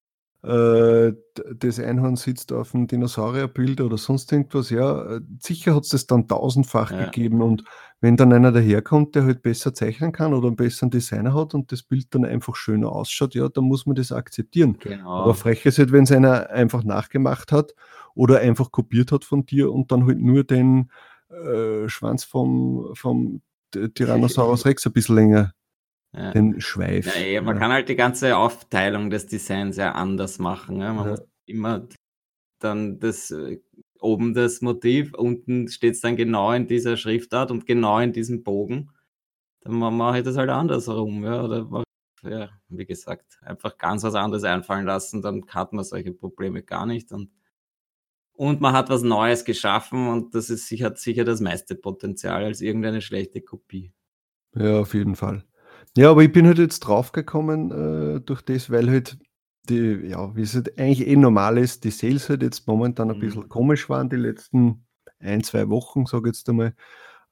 äh, 0.48 1.14
das 1.56 1.80
Einhorn 1.80 2.16
sitzt 2.16 2.54
auf 2.54 2.74
einem 2.74 2.88
Dinosaurierbild 2.88 3.82
oder 3.82 3.98
sonst 3.98 4.32
irgendwas, 4.32 4.70
ja, 4.70 5.16
äh, 5.18 5.22
sicher 5.40 5.76
hat 5.76 5.84
es 5.84 5.90
das 5.90 6.08
dann 6.08 6.28
tausendfach 6.28 6.92
Ja. 6.92 7.06
gegeben 7.06 7.42
und 7.42 7.64
wenn 8.00 8.16
dann 8.16 8.32
einer 8.32 8.52
daherkommt, 8.52 9.16
der 9.16 9.26
halt 9.26 9.42
besser 9.42 9.74
zeichnen 9.74 10.12
kann 10.12 10.34
oder 10.34 10.48
einen 10.48 10.56
besseren 10.56 10.92
Designer 10.92 11.34
hat 11.34 11.54
und 11.54 11.72
das 11.72 11.84
Bild 11.84 12.08
dann 12.12 12.26
einfach 12.26 12.56
schöner 12.56 12.92
ausschaut, 12.92 13.34
ja, 13.36 13.50
dann 13.50 13.66
muss 13.66 13.86
man 13.86 13.96
das 13.96 14.12
akzeptieren. 14.12 14.78
Genau. 14.80 15.10
Aber 15.10 15.34
frech 15.34 15.66
ist 15.66 15.80
halt, 15.80 15.92
wenn 15.92 16.04
es 16.04 16.12
einer 16.12 16.50
einfach 16.52 16.84
nachgemacht 16.84 17.52
hat 17.52 17.74
oder 18.14 18.40
einfach 18.40 18.72
kopiert 18.72 19.12
hat 19.12 19.26
von 19.26 19.46
dir 19.46 19.72
und 19.72 19.92
dann 19.92 20.06
halt 20.06 20.20
nur 20.20 20.44
den 20.44 20.92
äh, 21.30 21.90
Schwanz 21.90 22.24
vom, 22.24 22.92
vom 22.94 23.42
Tyrannosaurus 23.72 24.66
Rex 24.66 24.86
ein 24.86 24.94
bisschen 24.94 25.16
länger, 25.16 25.54
ja. 26.18 26.32
den 26.32 26.60
Schweif. 26.60 27.06
Ja, 27.06 27.22
eh, 27.22 27.42
man 27.42 27.56
ja. 27.56 27.62
kann 27.62 27.72
halt 27.72 27.90
die 27.90 27.96
ganze 27.96 28.38
Aufteilung 28.38 29.10
des 29.10 29.28
Designs 29.28 29.78
ja 29.78 29.94
anders 29.94 30.40
machen. 30.40 30.80
Ja? 30.80 30.94
Man 30.94 31.10
muss 31.10 31.22
immer 31.46 31.88
dann 32.60 33.00
das 33.00 33.32
äh, 33.32 33.60
oben 34.00 34.34
das 34.34 34.62
Motiv, 34.62 35.14
unten 35.14 35.68
steht 35.68 35.94
es 35.94 36.02
dann 36.02 36.16
genau 36.16 36.52
in 36.52 36.68
dieser 36.68 36.98
Schriftart 36.98 37.52
und 37.52 37.66
genau 37.66 38.00
in 38.00 38.14
diesem 38.14 38.44
Bogen. 38.44 38.92
Dann 39.62 39.74
ma- 39.74 39.92
mache 39.92 40.20
ich 40.20 40.24
das 40.24 40.38
halt 40.38 40.50
andersherum. 40.50 41.24
Ja? 41.24 41.44
Oder 41.44 41.84
ja, 42.24 42.50
wie 42.70 42.86
gesagt, 42.86 43.38
einfach 43.42 43.78
ganz 43.78 44.04
was 44.04 44.16
anderes 44.16 44.44
einfallen 44.44 44.86
lassen, 44.86 45.22
dann 45.22 45.46
hat 45.50 45.74
man 45.74 45.86
solche 45.86 46.14
Probleme 46.14 46.64
gar 46.64 46.86
nicht. 46.86 47.12
Und, 47.12 47.32
und 48.34 48.60
man 48.60 48.74
hat 48.74 48.90
was 48.90 49.04
Neues 49.04 49.46
geschaffen 49.46 50.08
und 50.08 50.34
das 50.34 50.50
ist 50.50 50.68
sicher, 50.68 50.96
sicher 50.96 51.24
das 51.24 51.42
meiste 51.42 51.76
Potenzial 51.76 52.44
als 52.44 52.62
irgendeine 52.62 53.02
schlechte 53.02 53.42
Kopie. 53.42 53.94
Ja, 54.56 54.80
auf 54.80 54.94
jeden 54.94 55.16
Fall. 55.16 55.44
Ja, 55.96 56.12
aber 56.12 56.24
ich 56.24 56.32
bin 56.32 56.46
halt 56.46 56.60
jetzt 56.60 56.80
draufgekommen 56.82 57.72
äh, 58.18 58.22
durch 58.22 58.42
das, 58.42 58.70
weil 58.70 58.90
halt 58.90 59.18
die, 59.70 60.08
ja, 60.08 60.36
wie 60.36 60.42
es 60.44 60.54
halt 60.56 60.78
eigentlich 60.80 61.08
eh 61.08 61.16
normal 61.16 61.58
ist, 61.58 61.84
die 61.84 61.92
Sales 61.92 62.30
halt 62.30 62.42
jetzt 62.44 62.68
momentan 62.68 63.10
ein 63.12 63.18
Mhm. 63.18 63.22
bisschen 63.22 63.50
komisch 63.50 63.90
waren, 63.90 64.10
die 64.10 64.16
letzten 64.16 64.86
ein, 65.20 65.44
zwei 65.44 65.70
Wochen, 65.70 66.06
sage 66.06 66.30
ich 66.30 66.38
jetzt 66.38 66.50
einmal. 66.50 66.74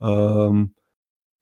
Ähm, 0.01 0.73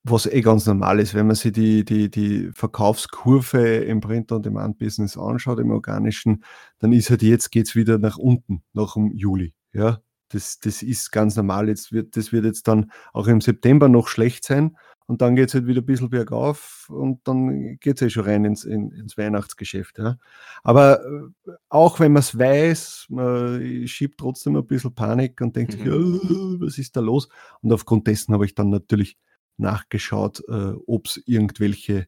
was 0.03 0.25
eh 0.27 0.41
ganz 0.41 0.65
normal 0.65 0.99
ist, 0.99 1.13
wenn 1.13 1.27
man 1.27 1.35
sich 1.35 1.53
die, 1.53 1.85
die, 1.85 2.09
die 2.11 2.51
Verkaufskurve 2.53 3.77
im 3.77 4.01
Print-on-Demand-Business 4.01 5.17
anschaut, 5.17 5.59
im 5.59 5.71
organischen, 5.71 6.43
dann 6.79 6.91
ist 6.93 7.09
halt 7.09 7.23
jetzt 7.23 7.51
geht's 7.51 7.75
wieder 7.75 7.99
nach 7.99 8.17
unten, 8.17 8.63
nach 8.73 8.95
dem 8.95 9.11
Juli. 9.13 9.53
Ja, 9.73 9.99
das, 10.29 10.59
das 10.59 10.83
ist 10.83 11.11
ganz 11.11 11.35
normal. 11.37 11.69
Jetzt 11.69 11.93
wird, 11.93 12.17
das 12.17 12.33
wird 12.33 12.45
jetzt 12.45 12.67
dann 12.67 12.91
auch 13.13 13.27
im 13.27 13.41
September 13.41 13.87
noch 13.89 14.07
schlecht 14.09 14.43
sein 14.45 14.77
und 15.07 15.21
dann 15.21 15.35
geht's 15.35 15.53
halt 15.53 15.67
wieder 15.67 15.81
ein 15.81 15.85
bisschen 15.85 16.09
bergauf 16.09 16.87
und 16.89 17.27
dann 17.27 17.77
geht's 17.79 18.01
eh 18.01 18.09
schon 18.09 18.23
rein 18.23 18.45
ins, 18.45 18.63
in, 18.63 18.91
ins 18.91 19.17
Weihnachtsgeschäft. 19.17 19.97
Ja. 19.99 20.17
Aber 20.63 21.03
äh, 21.05 21.51
auch 21.69 21.99
wenn 21.99 22.13
man 22.13 22.21
es 22.21 22.37
weiß, 22.37 23.07
man 23.09 23.87
schiebt 23.87 24.19
trotzdem 24.19 24.55
ein 24.55 24.65
bisschen 24.67 24.93
Panik 24.95 25.41
und 25.41 25.55
denkt 25.55 25.73
sich, 25.73 25.83
Mhm. 25.83 26.19
"Ja, 26.59 26.65
was 26.65 26.77
ist 26.77 26.95
da 26.95 27.01
los? 27.01 27.29
Und 27.61 27.71
aufgrund 27.73 28.07
dessen 28.07 28.33
habe 28.33 28.45
ich 28.45 28.55
dann 28.55 28.69
natürlich 28.69 29.17
nachgeschaut, 29.57 30.41
äh, 30.47 30.73
ob 30.87 31.07
es 31.07 31.21
irgendwelche 31.25 32.07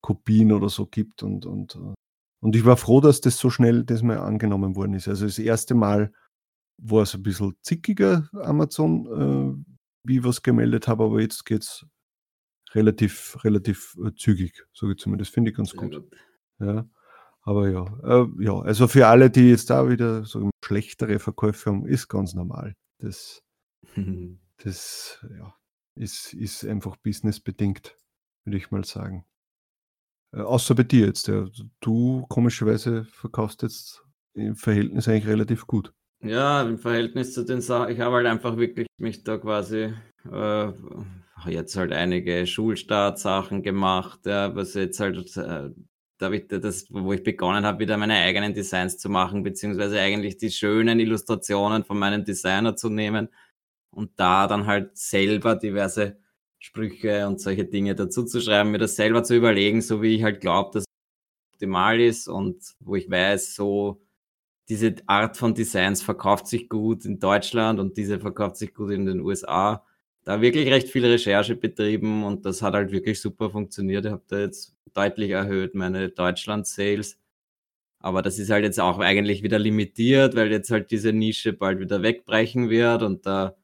Kopien 0.00 0.52
oder 0.52 0.68
so 0.68 0.86
gibt. 0.86 1.22
Und, 1.22 1.46
und, 1.46 1.74
äh, 1.76 1.94
und 2.40 2.56
ich 2.56 2.64
war 2.64 2.76
froh, 2.76 3.00
dass 3.00 3.20
das 3.20 3.38
so 3.38 3.50
schnell 3.50 3.84
das 3.84 4.02
mal 4.02 4.18
angenommen 4.18 4.76
worden 4.76 4.94
ist. 4.94 5.08
Also 5.08 5.26
das 5.26 5.38
erste 5.38 5.74
Mal 5.74 6.12
war 6.78 7.02
es 7.02 7.14
ein 7.14 7.22
bisschen 7.22 7.54
zickiger, 7.62 8.28
Amazon, 8.34 9.06
äh, 9.64 9.74
wie 10.04 10.18
ich 10.18 10.24
was 10.24 10.42
gemeldet 10.42 10.88
habe, 10.88 11.04
aber 11.04 11.20
jetzt 11.20 11.44
geht 11.44 11.62
es 11.62 11.86
relativ, 12.76 13.42
relativ 13.42 13.96
äh, 14.04 14.12
zügig, 14.14 14.66
sage 14.72 14.92
ich 14.92 14.98
zumindest. 14.98 15.32
Finde 15.32 15.50
ich 15.50 15.56
ganz 15.56 15.74
gut. 15.74 16.02
Ja. 16.60 16.88
Aber 17.42 17.68
ja, 17.68 17.84
äh, 18.02 18.26
ja, 18.44 18.58
also 18.60 18.88
für 18.88 19.06
alle, 19.06 19.30
die 19.30 19.50
jetzt 19.50 19.70
da 19.70 19.88
wieder 19.88 20.24
so 20.24 20.50
schlechtere 20.64 21.18
Verkäufe 21.18 21.70
haben, 21.70 21.86
ist 21.86 22.08
ganz 22.08 22.34
normal. 22.34 22.74
Das, 22.98 23.42
das 24.58 25.24
ja, 25.36 25.54
ist, 25.94 26.34
ist 26.34 26.64
einfach 26.64 26.96
businessbedingt, 26.96 27.96
würde 28.44 28.56
ich 28.56 28.70
mal 28.70 28.84
sagen. 28.84 29.24
Äh, 30.32 30.40
außer 30.40 30.74
bei 30.74 30.82
dir 30.82 31.06
jetzt. 31.06 31.28
Ja. 31.28 31.46
Du 31.80 32.26
komischerweise 32.28 33.04
verkaufst 33.04 33.62
jetzt 33.62 34.04
im 34.34 34.56
Verhältnis 34.56 35.08
eigentlich 35.08 35.26
relativ 35.26 35.66
gut. 35.66 35.94
Ja, 36.22 36.62
im 36.62 36.78
Verhältnis 36.78 37.34
zu 37.34 37.44
den 37.44 37.60
Sachen, 37.60 37.92
ich 37.92 38.00
habe 38.00 38.16
halt 38.16 38.26
einfach 38.26 38.56
wirklich 38.56 38.86
mich 38.98 39.22
da 39.22 39.36
quasi 39.38 39.92
äh, 40.30 40.72
jetzt 41.48 41.76
halt 41.76 41.92
einige 41.92 42.46
Schulstartsachen 42.46 43.62
gemacht, 43.62 44.20
ja, 44.26 44.54
was 44.56 44.74
jetzt 44.74 44.98
halt, 44.98 45.36
äh, 45.36 45.70
da 46.18 46.30
ich 46.32 46.48
das, 46.48 46.86
wo 46.90 47.12
ich 47.12 47.22
begonnen 47.22 47.64
habe, 47.64 47.80
wieder 47.80 47.96
meine 47.98 48.14
eigenen 48.14 48.54
Designs 48.54 48.98
zu 48.98 49.08
machen, 49.10 49.42
beziehungsweise 49.42 50.00
eigentlich 50.00 50.38
die 50.38 50.50
schönen 50.50 50.98
Illustrationen 50.98 51.84
von 51.84 51.98
meinem 51.98 52.24
Designer 52.24 52.74
zu 52.76 52.88
nehmen 52.88 53.28
und 53.90 54.18
da 54.18 54.46
dann 54.46 54.66
halt 54.66 54.96
selber 54.96 55.54
diverse 55.56 56.18
Sprüche 56.58 57.26
und 57.28 57.40
solche 57.40 57.66
Dinge 57.66 57.94
dazu 57.94 58.24
zu 58.24 58.40
schreiben, 58.40 58.70
mir 58.72 58.78
das 58.78 58.96
selber 58.96 59.22
zu 59.22 59.36
überlegen, 59.36 59.82
so 59.82 60.02
wie 60.02 60.16
ich 60.16 60.22
halt 60.24 60.40
glaube, 60.40 60.70
dass 60.74 60.84
es 60.84 60.86
optimal 61.54 62.00
ist 62.00 62.28
und 62.28 62.74
wo 62.80 62.96
ich 62.96 63.10
weiß, 63.10 63.54
so 63.54 64.05
diese 64.68 64.96
Art 65.06 65.36
von 65.36 65.54
Designs 65.54 66.02
verkauft 66.02 66.48
sich 66.48 66.68
gut 66.68 67.04
in 67.04 67.18
Deutschland 67.20 67.78
und 67.80 67.96
diese 67.96 68.18
verkauft 68.20 68.56
sich 68.56 68.74
gut 68.74 68.90
in 68.90 69.06
den 69.06 69.20
USA. 69.20 69.84
Da 70.24 70.40
wirklich 70.40 70.68
recht 70.70 70.88
viel 70.88 71.06
Recherche 71.06 71.54
betrieben 71.54 72.24
und 72.24 72.44
das 72.44 72.62
hat 72.62 72.74
halt 72.74 72.90
wirklich 72.90 73.20
super 73.20 73.50
funktioniert. 73.50 74.06
Ich 74.06 74.12
habe 74.12 74.24
da 74.28 74.40
jetzt 74.40 74.76
deutlich 74.92 75.30
erhöht 75.30 75.74
meine 75.74 76.08
Deutschland-Sales. 76.08 77.18
Aber 78.00 78.22
das 78.22 78.38
ist 78.38 78.50
halt 78.50 78.64
jetzt 78.64 78.80
auch 78.80 78.98
eigentlich 78.98 79.42
wieder 79.42 79.58
limitiert, 79.58 80.36
weil 80.36 80.50
jetzt 80.50 80.70
halt 80.70 80.90
diese 80.90 81.12
Nische 81.12 81.52
bald 81.52 81.80
wieder 81.80 82.02
wegbrechen 82.02 82.70
wird 82.70 83.02
und 83.02 83.26
da 83.26 83.56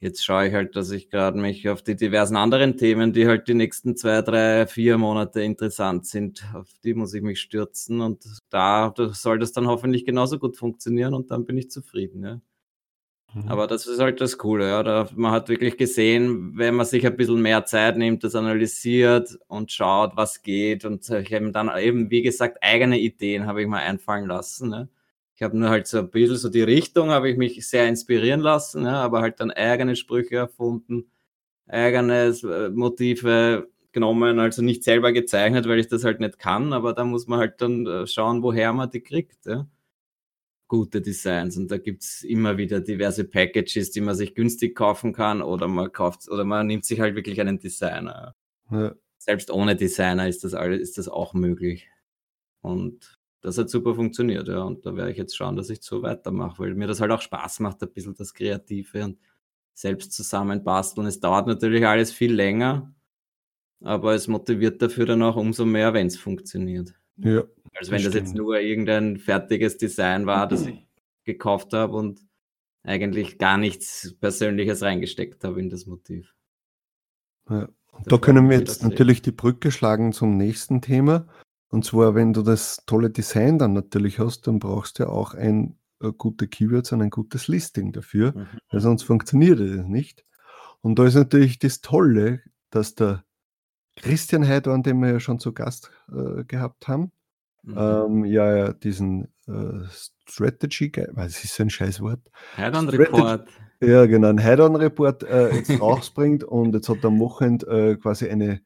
jetzt 0.00 0.24
schaue 0.24 0.48
ich 0.48 0.54
halt, 0.54 0.74
dass 0.76 0.90
ich 0.90 1.10
gerade 1.10 1.38
mich 1.38 1.68
auf 1.68 1.82
die 1.82 1.94
diversen 1.94 2.36
anderen 2.36 2.76
Themen, 2.76 3.12
die 3.12 3.26
halt 3.26 3.48
die 3.48 3.54
nächsten 3.54 3.96
zwei, 3.96 4.22
drei, 4.22 4.66
vier 4.66 4.98
Monate 4.98 5.42
interessant 5.42 6.06
sind, 6.06 6.44
auf 6.54 6.68
die 6.82 6.94
muss 6.94 7.14
ich 7.14 7.22
mich 7.22 7.40
stürzen 7.40 8.00
und 8.00 8.24
da, 8.48 8.92
soll 9.12 9.38
das 9.38 9.52
dann 9.52 9.68
hoffentlich 9.68 10.04
genauso 10.06 10.38
gut 10.38 10.56
funktionieren 10.56 11.14
und 11.14 11.30
dann 11.30 11.44
bin 11.44 11.58
ich 11.58 11.70
zufrieden. 11.70 12.24
Ja. 12.24 12.40
Aber 13.46 13.68
das 13.68 13.86
ist 13.86 14.00
halt 14.00 14.20
das 14.20 14.38
Coole, 14.38 14.68
ja. 14.68 14.82
Da, 14.82 15.08
man 15.14 15.30
hat 15.30 15.48
wirklich 15.48 15.76
gesehen, 15.76 16.56
wenn 16.56 16.74
man 16.74 16.86
sich 16.86 17.06
ein 17.06 17.16
bisschen 17.16 17.40
mehr 17.40 17.64
Zeit 17.64 17.96
nimmt, 17.96 18.24
das 18.24 18.34
analysiert 18.34 19.38
und 19.46 19.70
schaut, 19.70 20.16
was 20.16 20.42
geht 20.42 20.84
und 20.84 21.08
ich 21.08 21.30
eben 21.30 21.52
dann 21.52 21.70
eben, 21.78 22.10
wie 22.10 22.22
gesagt, 22.22 22.58
eigene 22.62 22.98
Ideen 22.98 23.46
habe 23.46 23.62
ich 23.62 23.68
mal 23.68 23.78
einfallen 23.78 24.26
lassen. 24.26 24.70
Ne? 24.70 24.88
Ich 25.40 25.44
habe 25.44 25.56
nur 25.56 25.70
halt 25.70 25.86
so 25.86 26.00
ein 26.00 26.10
bisschen 26.10 26.36
so 26.36 26.50
die 26.50 26.60
Richtung, 26.60 27.08
habe 27.08 27.30
ich 27.30 27.38
mich 27.38 27.66
sehr 27.66 27.88
inspirieren 27.88 28.40
lassen, 28.40 28.84
ja, 28.84 29.02
aber 29.02 29.22
halt 29.22 29.40
dann 29.40 29.50
eigene 29.50 29.96
Sprüche 29.96 30.36
erfunden, 30.36 31.10
eigene 31.66 32.26
äh, 32.44 32.68
Motive 32.68 33.70
genommen, 33.90 34.38
also 34.38 34.60
nicht 34.60 34.84
selber 34.84 35.12
gezeichnet, 35.12 35.66
weil 35.66 35.78
ich 35.78 35.88
das 35.88 36.04
halt 36.04 36.20
nicht 36.20 36.38
kann, 36.38 36.74
aber 36.74 36.92
da 36.92 37.04
muss 37.04 37.26
man 37.26 37.38
halt 37.38 37.62
dann 37.62 37.86
äh, 37.86 38.06
schauen, 38.06 38.42
woher 38.42 38.74
man 38.74 38.90
die 38.90 39.00
kriegt. 39.00 39.46
Ja 39.46 39.66
gute 40.68 41.00
Designs 41.00 41.56
und 41.56 41.70
da 41.70 41.78
gibt's 41.78 42.22
immer 42.22 42.58
wieder 42.58 42.80
diverse 42.80 43.24
Packages, 43.24 43.90
die 43.92 44.02
man 44.02 44.14
sich 44.14 44.34
günstig 44.34 44.76
kaufen 44.76 45.14
kann 45.14 45.40
oder 45.40 45.66
man 45.68 45.90
kauft 45.90 46.28
oder 46.28 46.44
man 46.44 46.66
nimmt 46.66 46.84
sich 46.84 47.00
halt 47.00 47.16
wirklich 47.16 47.40
einen 47.40 47.58
Designer. 47.58 48.36
Ja. 48.70 48.94
Selbst 49.18 49.50
ohne 49.50 49.74
Designer 49.74 50.28
ist 50.28 50.44
das 50.44 50.54
alles, 50.54 50.80
ist 50.80 50.98
das 50.98 51.08
auch 51.08 51.32
möglich. 51.32 51.88
Und 52.60 53.19
das 53.40 53.58
hat 53.58 53.70
super 53.70 53.94
funktioniert, 53.94 54.48
ja. 54.48 54.62
Und 54.62 54.84
da 54.84 54.94
werde 54.96 55.10
ich 55.10 55.16
jetzt 55.16 55.36
schauen, 55.36 55.56
dass 55.56 55.70
ich 55.70 55.82
so 55.82 56.02
weitermache, 56.02 56.58
weil 56.58 56.74
mir 56.74 56.86
das 56.86 57.00
halt 57.00 57.10
auch 57.10 57.22
Spaß 57.22 57.60
macht, 57.60 57.82
ein 57.82 57.92
bisschen 57.92 58.14
das 58.14 58.34
Kreative 58.34 59.04
und 59.04 59.18
selbst 59.72 60.12
zusammenbasteln. 60.12 61.06
Es 61.06 61.20
dauert 61.20 61.46
natürlich 61.46 61.86
alles 61.86 62.12
viel 62.12 62.32
länger, 62.34 62.94
aber 63.82 64.14
es 64.14 64.28
motiviert 64.28 64.82
dafür 64.82 65.06
dann 65.06 65.22
auch 65.22 65.36
umso 65.36 65.64
mehr, 65.64 65.94
wenn 65.94 66.08
es 66.08 66.18
funktioniert. 66.18 66.94
Ja, 67.16 67.44
Also 67.74 67.92
wenn 67.92 68.02
das 68.02 68.12
das 68.12 68.14
jetzt 68.14 68.34
nur 68.34 68.58
irgendein 68.58 69.18
fertiges 69.18 69.78
Design 69.78 70.26
war, 70.26 70.46
das 70.46 70.66
ich 70.66 70.86
gekauft 71.24 71.72
habe 71.72 71.96
und 71.96 72.20
eigentlich 72.82 73.38
gar 73.38 73.58
nichts 73.58 74.16
Persönliches 74.20 74.82
reingesteckt 74.82 75.44
habe 75.44 75.60
in 75.60 75.70
das 75.70 75.86
Motiv. 75.86 76.34
Ja. 77.48 77.68
Da 78.06 78.18
können 78.18 78.48
wir 78.48 78.58
jetzt 78.58 78.82
natürlich 78.82 79.20
die 79.20 79.32
Brücke 79.32 79.70
schlagen 79.70 80.12
zum 80.12 80.36
nächsten 80.36 80.80
Thema. 80.80 81.26
Und 81.70 81.84
zwar, 81.84 82.14
wenn 82.14 82.32
du 82.32 82.42
das 82.42 82.82
tolle 82.86 83.10
Design 83.10 83.58
dann 83.58 83.72
natürlich 83.72 84.18
hast, 84.18 84.46
dann 84.46 84.58
brauchst 84.58 84.98
du 84.98 85.04
ja 85.04 85.08
auch 85.08 85.34
ein 85.34 85.78
äh, 86.02 86.10
gute 86.12 86.48
Keywords 86.48 86.92
und 86.92 87.00
ein 87.02 87.10
gutes 87.10 87.46
Listing 87.48 87.92
dafür, 87.92 88.32
Mhm. 88.36 88.46
weil 88.70 88.80
sonst 88.80 89.02
funktioniert 89.04 89.60
es 89.60 89.84
nicht. 89.86 90.24
Und 90.80 90.98
da 90.98 91.04
ist 91.04 91.14
natürlich 91.14 91.58
das 91.58 91.80
Tolle, 91.80 92.40
dass 92.70 92.94
der 92.94 93.24
Christian 93.96 94.46
Heidorn, 94.46 94.82
den 94.82 94.98
wir 95.00 95.10
ja 95.12 95.20
schon 95.20 95.38
zu 95.38 95.52
Gast 95.52 95.90
äh, 96.12 96.44
gehabt 96.44 96.88
haben, 96.88 97.12
Mhm. 97.62 97.74
ähm, 97.76 98.24
ja, 98.24 98.72
diesen 98.72 99.28
äh, 99.46 99.84
Strategy, 100.26 100.90
weil 101.12 101.26
es 101.26 101.44
ist 101.44 101.54
so 101.54 101.62
ein 101.62 101.68
Scheißwort, 101.70 102.20
Strategy- 102.88 103.12
Report. 103.12 103.48
ja, 103.80 104.06
genau, 104.06 104.28
ein 104.28 104.38
Head-on-Report 104.38 105.22
äh, 105.24 105.54
jetzt 105.56 105.70
rausbringt 105.80 106.42
und 106.42 106.74
jetzt 106.74 106.88
hat 106.88 106.98
er 107.04 107.08
am 107.08 107.18
Wochenende 107.20 107.66
äh, 107.66 107.96
quasi 107.96 108.28
eine, 108.30 108.62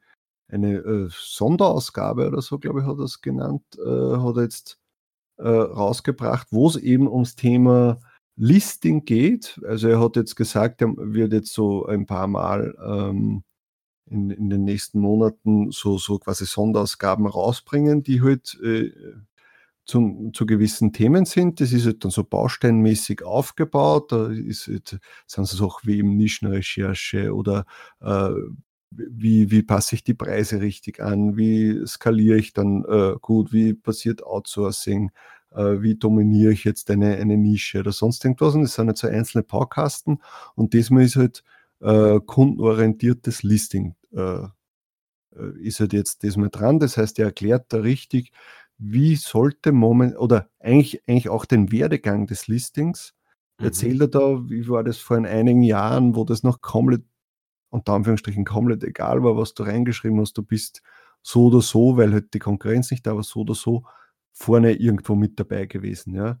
eine 0.55 0.77
äh, 0.77 1.07
Sonderausgabe 1.11 2.27
oder 2.27 2.41
so, 2.41 2.57
glaube 2.59 2.81
ich, 2.81 2.85
hat 2.85 2.97
er 2.97 3.03
es 3.05 3.21
genannt, 3.21 3.63
äh, 3.77 4.17
hat 4.17 4.37
er 4.37 4.43
jetzt 4.43 4.79
äh, 5.37 5.47
rausgebracht, 5.47 6.47
wo 6.51 6.67
es 6.67 6.77
eben 6.77 7.07
ums 7.07 7.35
Thema 7.35 7.99
Listing 8.37 9.05
geht. 9.05 9.59
Also 9.67 9.87
er 9.87 9.99
hat 9.99 10.15
jetzt 10.15 10.35
gesagt, 10.35 10.81
er 10.81 10.93
wird 10.97 11.33
jetzt 11.33 11.53
so 11.53 11.85
ein 11.85 12.05
paar 12.05 12.27
Mal 12.27 12.75
ähm, 12.85 13.43
in, 14.07 14.29
in 14.29 14.49
den 14.49 14.63
nächsten 14.63 14.99
Monaten 14.99 15.71
so, 15.71 15.97
so 15.97 16.19
quasi 16.19 16.45
Sonderausgaben 16.45 17.27
rausbringen, 17.27 18.03
die 18.03 18.21
halt 18.21 18.59
äh, 18.63 18.91
zum, 19.85 20.33
zu 20.33 20.45
gewissen 20.45 20.93
Themen 20.93 21.25
sind. 21.25 21.61
Das 21.61 21.71
ist 21.71 21.85
halt 21.85 22.03
dann 22.03 22.11
so 22.11 22.23
bausteinmäßig 22.23 23.23
aufgebaut. 23.23 24.11
Da 24.11 24.27
ist 24.31 24.67
halt, 24.67 24.99
sind 25.27 25.47
so 25.47 25.67
Sachen 25.67 25.87
wie 25.87 25.99
eben 25.99 26.17
Nischenrecherche 26.17 27.33
oder 27.33 27.65
äh, 28.01 28.31
wie, 28.97 29.51
wie 29.51 29.63
passe 29.63 29.95
ich 29.95 30.03
die 30.03 30.13
Preise 30.13 30.61
richtig 30.61 31.01
an, 31.01 31.37
wie 31.37 31.85
skaliere 31.85 32.37
ich 32.37 32.53
dann 32.53 32.83
äh, 32.85 33.15
gut, 33.21 33.53
wie 33.53 33.73
passiert 33.73 34.23
Outsourcing, 34.23 35.11
äh, 35.51 35.81
wie 35.81 35.95
dominiere 35.95 36.53
ich 36.53 36.63
jetzt 36.63 36.89
eine, 36.91 37.15
eine 37.15 37.37
Nische 37.37 37.79
oder 37.79 37.91
sonst 37.91 38.23
irgendwas. 38.25 38.55
Und 38.55 38.63
das 38.63 38.75
sind 38.75 38.87
halt 38.87 38.97
so 38.97 39.07
einzelne 39.07 39.43
Baukasten 39.43 40.19
und 40.55 40.73
diesmal 40.73 41.03
ist 41.03 41.15
halt 41.15 41.43
äh, 41.81 42.19
kundenorientiertes 42.25 43.43
Listing. 43.43 43.95
Äh, 44.13 44.47
äh, 45.35 45.59
ist 45.61 45.79
halt 45.79 45.93
jetzt 45.93 46.23
diesmal 46.23 46.49
dran. 46.49 46.79
Das 46.79 46.97
heißt, 46.97 47.19
er 47.19 47.25
erklärt 47.25 47.65
da 47.69 47.77
richtig, 47.77 48.31
wie 48.77 49.15
sollte 49.15 49.71
moment 49.71 50.17
oder 50.17 50.49
eigentlich, 50.59 51.01
eigentlich 51.07 51.29
auch 51.29 51.45
den 51.45 51.71
Werdegang 51.71 52.27
des 52.27 52.47
Listings. 52.47 53.13
Mhm. 53.59 53.65
Erzählt 53.65 54.01
er 54.01 54.07
da, 54.07 54.49
wie 54.49 54.67
war 54.67 54.83
das 54.83 54.97
vor 54.97 55.17
einigen 55.17 55.63
Jahren, 55.63 56.15
wo 56.15 56.23
das 56.23 56.43
noch 56.43 56.61
komplett, 56.61 57.03
unter 57.75 57.93
Anführungsstrichen, 57.93 58.45
komplett 58.45 58.83
egal 58.83 59.23
war, 59.23 59.37
was 59.37 59.53
du 59.53 59.63
reingeschrieben 59.63 60.19
hast, 60.19 60.37
du 60.37 60.43
bist 60.43 60.81
so 61.21 61.47
oder 61.47 61.61
so, 61.61 61.97
weil 61.97 62.13
halt 62.13 62.33
die 62.33 62.39
Konkurrenz 62.39 62.91
nicht 62.91 63.05
da 63.05 63.15
war, 63.15 63.23
so 63.23 63.41
oder 63.41 63.55
so 63.55 63.83
vorne 64.31 64.73
irgendwo 64.73 65.15
mit 65.15 65.39
dabei 65.39 65.65
gewesen. 65.65 66.15
Ja. 66.15 66.39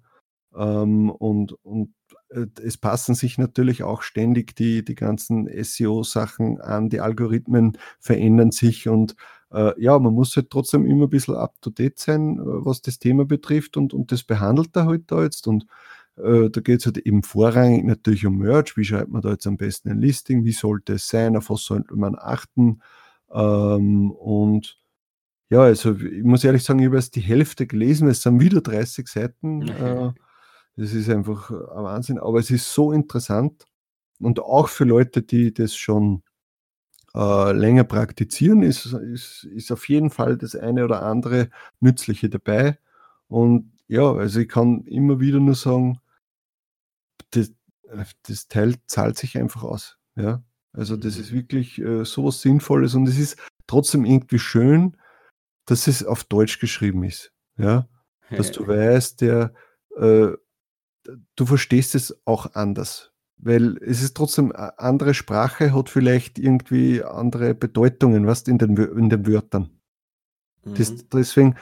Ähm, 0.55 1.09
und, 1.09 1.53
und 1.63 1.93
äh, 2.29 2.45
es 2.63 2.77
passen 2.77 3.15
sich 3.15 3.37
natürlich 3.37 3.83
auch 3.83 4.01
ständig 4.01 4.55
die, 4.55 4.83
die 4.83 4.95
ganzen 4.95 5.49
SEO-Sachen 5.63 6.61
an, 6.61 6.89
die 6.89 7.01
Algorithmen 7.01 7.77
verändern 7.99 8.51
sich 8.51 8.87
und 8.87 9.15
äh, 9.51 9.79
ja, 9.81 9.97
man 9.99 10.13
muss 10.13 10.35
halt 10.35 10.49
trotzdem 10.49 10.85
immer 10.85 11.05
ein 11.05 11.09
bisschen 11.09 11.35
up-to-date 11.35 11.99
sein, 11.99 12.37
äh, 12.37 12.41
was 12.43 12.81
das 12.81 12.99
Thema 12.99 13.25
betrifft 13.25 13.77
und, 13.77 13.93
und 13.93 14.11
das 14.11 14.23
behandelt 14.23 14.75
er 14.75 14.85
halt 14.85 15.11
da 15.11 15.23
jetzt 15.23 15.47
und 15.47 15.65
äh, 16.17 16.49
da 16.49 16.61
geht 16.61 16.79
es 16.79 16.85
halt 16.85 16.97
eben 16.99 17.23
vorrangig 17.23 17.83
natürlich 17.85 18.25
um 18.25 18.37
Merch, 18.37 18.77
wie 18.77 18.85
schreibt 18.85 19.11
man 19.11 19.21
da 19.21 19.31
jetzt 19.31 19.47
am 19.47 19.57
besten 19.57 19.89
ein 19.89 19.99
Listing, 19.99 20.45
wie 20.45 20.51
sollte 20.51 20.93
es 20.93 21.07
sein, 21.07 21.35
auf 21.35 21.49
was 21.49 21.63
sollte 21.63 21.95
man 21.95 22.15
achten? 22.17 22.81
Ähm, 23.31 24.11
und 24.11 24.77
ja, 25.49 25.61
also 25.61 25.95
ich 25.95 26.23
muss 26.23 26.43
ehrlich 26.43 26.63
sagen, 26.63 26.79
ich 26.79 26.87
habe 26.87 26.95
erst 26.97 27.15
die 27.15 27.21
Hälfte 27.21 27.67
gelesen, 27.67 28.07
es 28.07 28.21
sind 28.21 28.39
wieder 28.39 28.61
30 28.61 29.07
Seiten. 29.07 29.61
Äh, 30.77 30.81
das 30.81 30.93
ist 30.93 31.09
einfach 31.09 31.51
ein 31.51 31.83
Wahnsinn, 31.85 32.19
aber 32.19 32.39
es 32.39 32.51
ist 32.51 32.73
so 32.73 32.91
interessant 32.91 33.65
und 34.19 34.39
auch 34.41 34.67
für 34.67 34.83
Leute, 34.83 35.21
die 35.21 35.53
das 35.53 35.75
schon 35.75 36.23
äh, 37.15 37.51
länger 37.53 37.85
praktizieren, 37.85 38.61
ist, 38.61 38.85
ist, 38.87 39.45
ist 39.45 39.71
auf 39.71 39.87
jeden 39.89 40.09
Fall 40.09 40.37
das 40.37 40.55
eine 40.55 40.83
oder 40.83 41.03
andere 41.03 41.49
Nützliche 41.79 42.29
dabei. 42.29 42.77
Und 43.27 43.71
ja, 43.87 44.11
also 44.11 44.41
ich 44.41 44.49
kann 44.49 44.83
immer 44.85 45.19
wieder 45.19 45.39
nur 45.39 45.55
sagen, 45.55 45.99
das, 47.89 48.11
das 48.27 48.47
Teil 48.47 48.75
zahlt 48.87 49.17
sich 49.17 49.37
einfach 49.37 49.63
aus. 49.63 49.97
Ja, 50.15 50.43
also 50.73 50.97
das 50.97 51.17
ist 51.17 51.31
mhm. 51.31 51.35
wirklich 51.35 51.79
äh, 51.79 52.05
so 52.05 52.25
was 52.25 52.41
Sinnvolles 52.41 52.95
und 52.95 53.07
es 53.07 53.17
ist 53.17 53.37
trotzdem 53.67 54.05
irgendwie 54.05 54.39
schön, 54.39 54.97
dass 55.65 55.87
es 55.87 56.05
auf 56.05 56.23
Deutsch 56.23 56.59
geschrieben 56.59 57.03
ist. 57.03 57.31
Ja, 57.57 57.87
dass 58.29 58.51
du 58.51 58.67
weißt, 58.67 59.21
der, 59.21 59.53
äh, 59.97 60.29
du 61.35 61.45
verstehst 61.45 61.95
es 61.95 62.19
auch 62.25 62.53
anders. 62.53 63.11
Weil 63.37 63.77
es 63.83 64.01
ist 64.01 64.15
trotzdem 64.15 64.51
eine 64.53 64.79
andere 64.79 65.13
Sprache, 65.13 65.73
hat 65.73 65.89
vielleicht 65.89 66.39
irgendwie 66.39 67.03
andere 67.03 67.53
Bedeutungen, 67.53 68.25
was 68.25 68.43
in 68.43 68.57
den, 68.57 68.77
in 68.77 69.09
den 69.09 69.27
Wörtern. 69.27 69.69
Mhm. 70.63 70.75
Das, 70.75 71.09
deswegen 71.09 71.55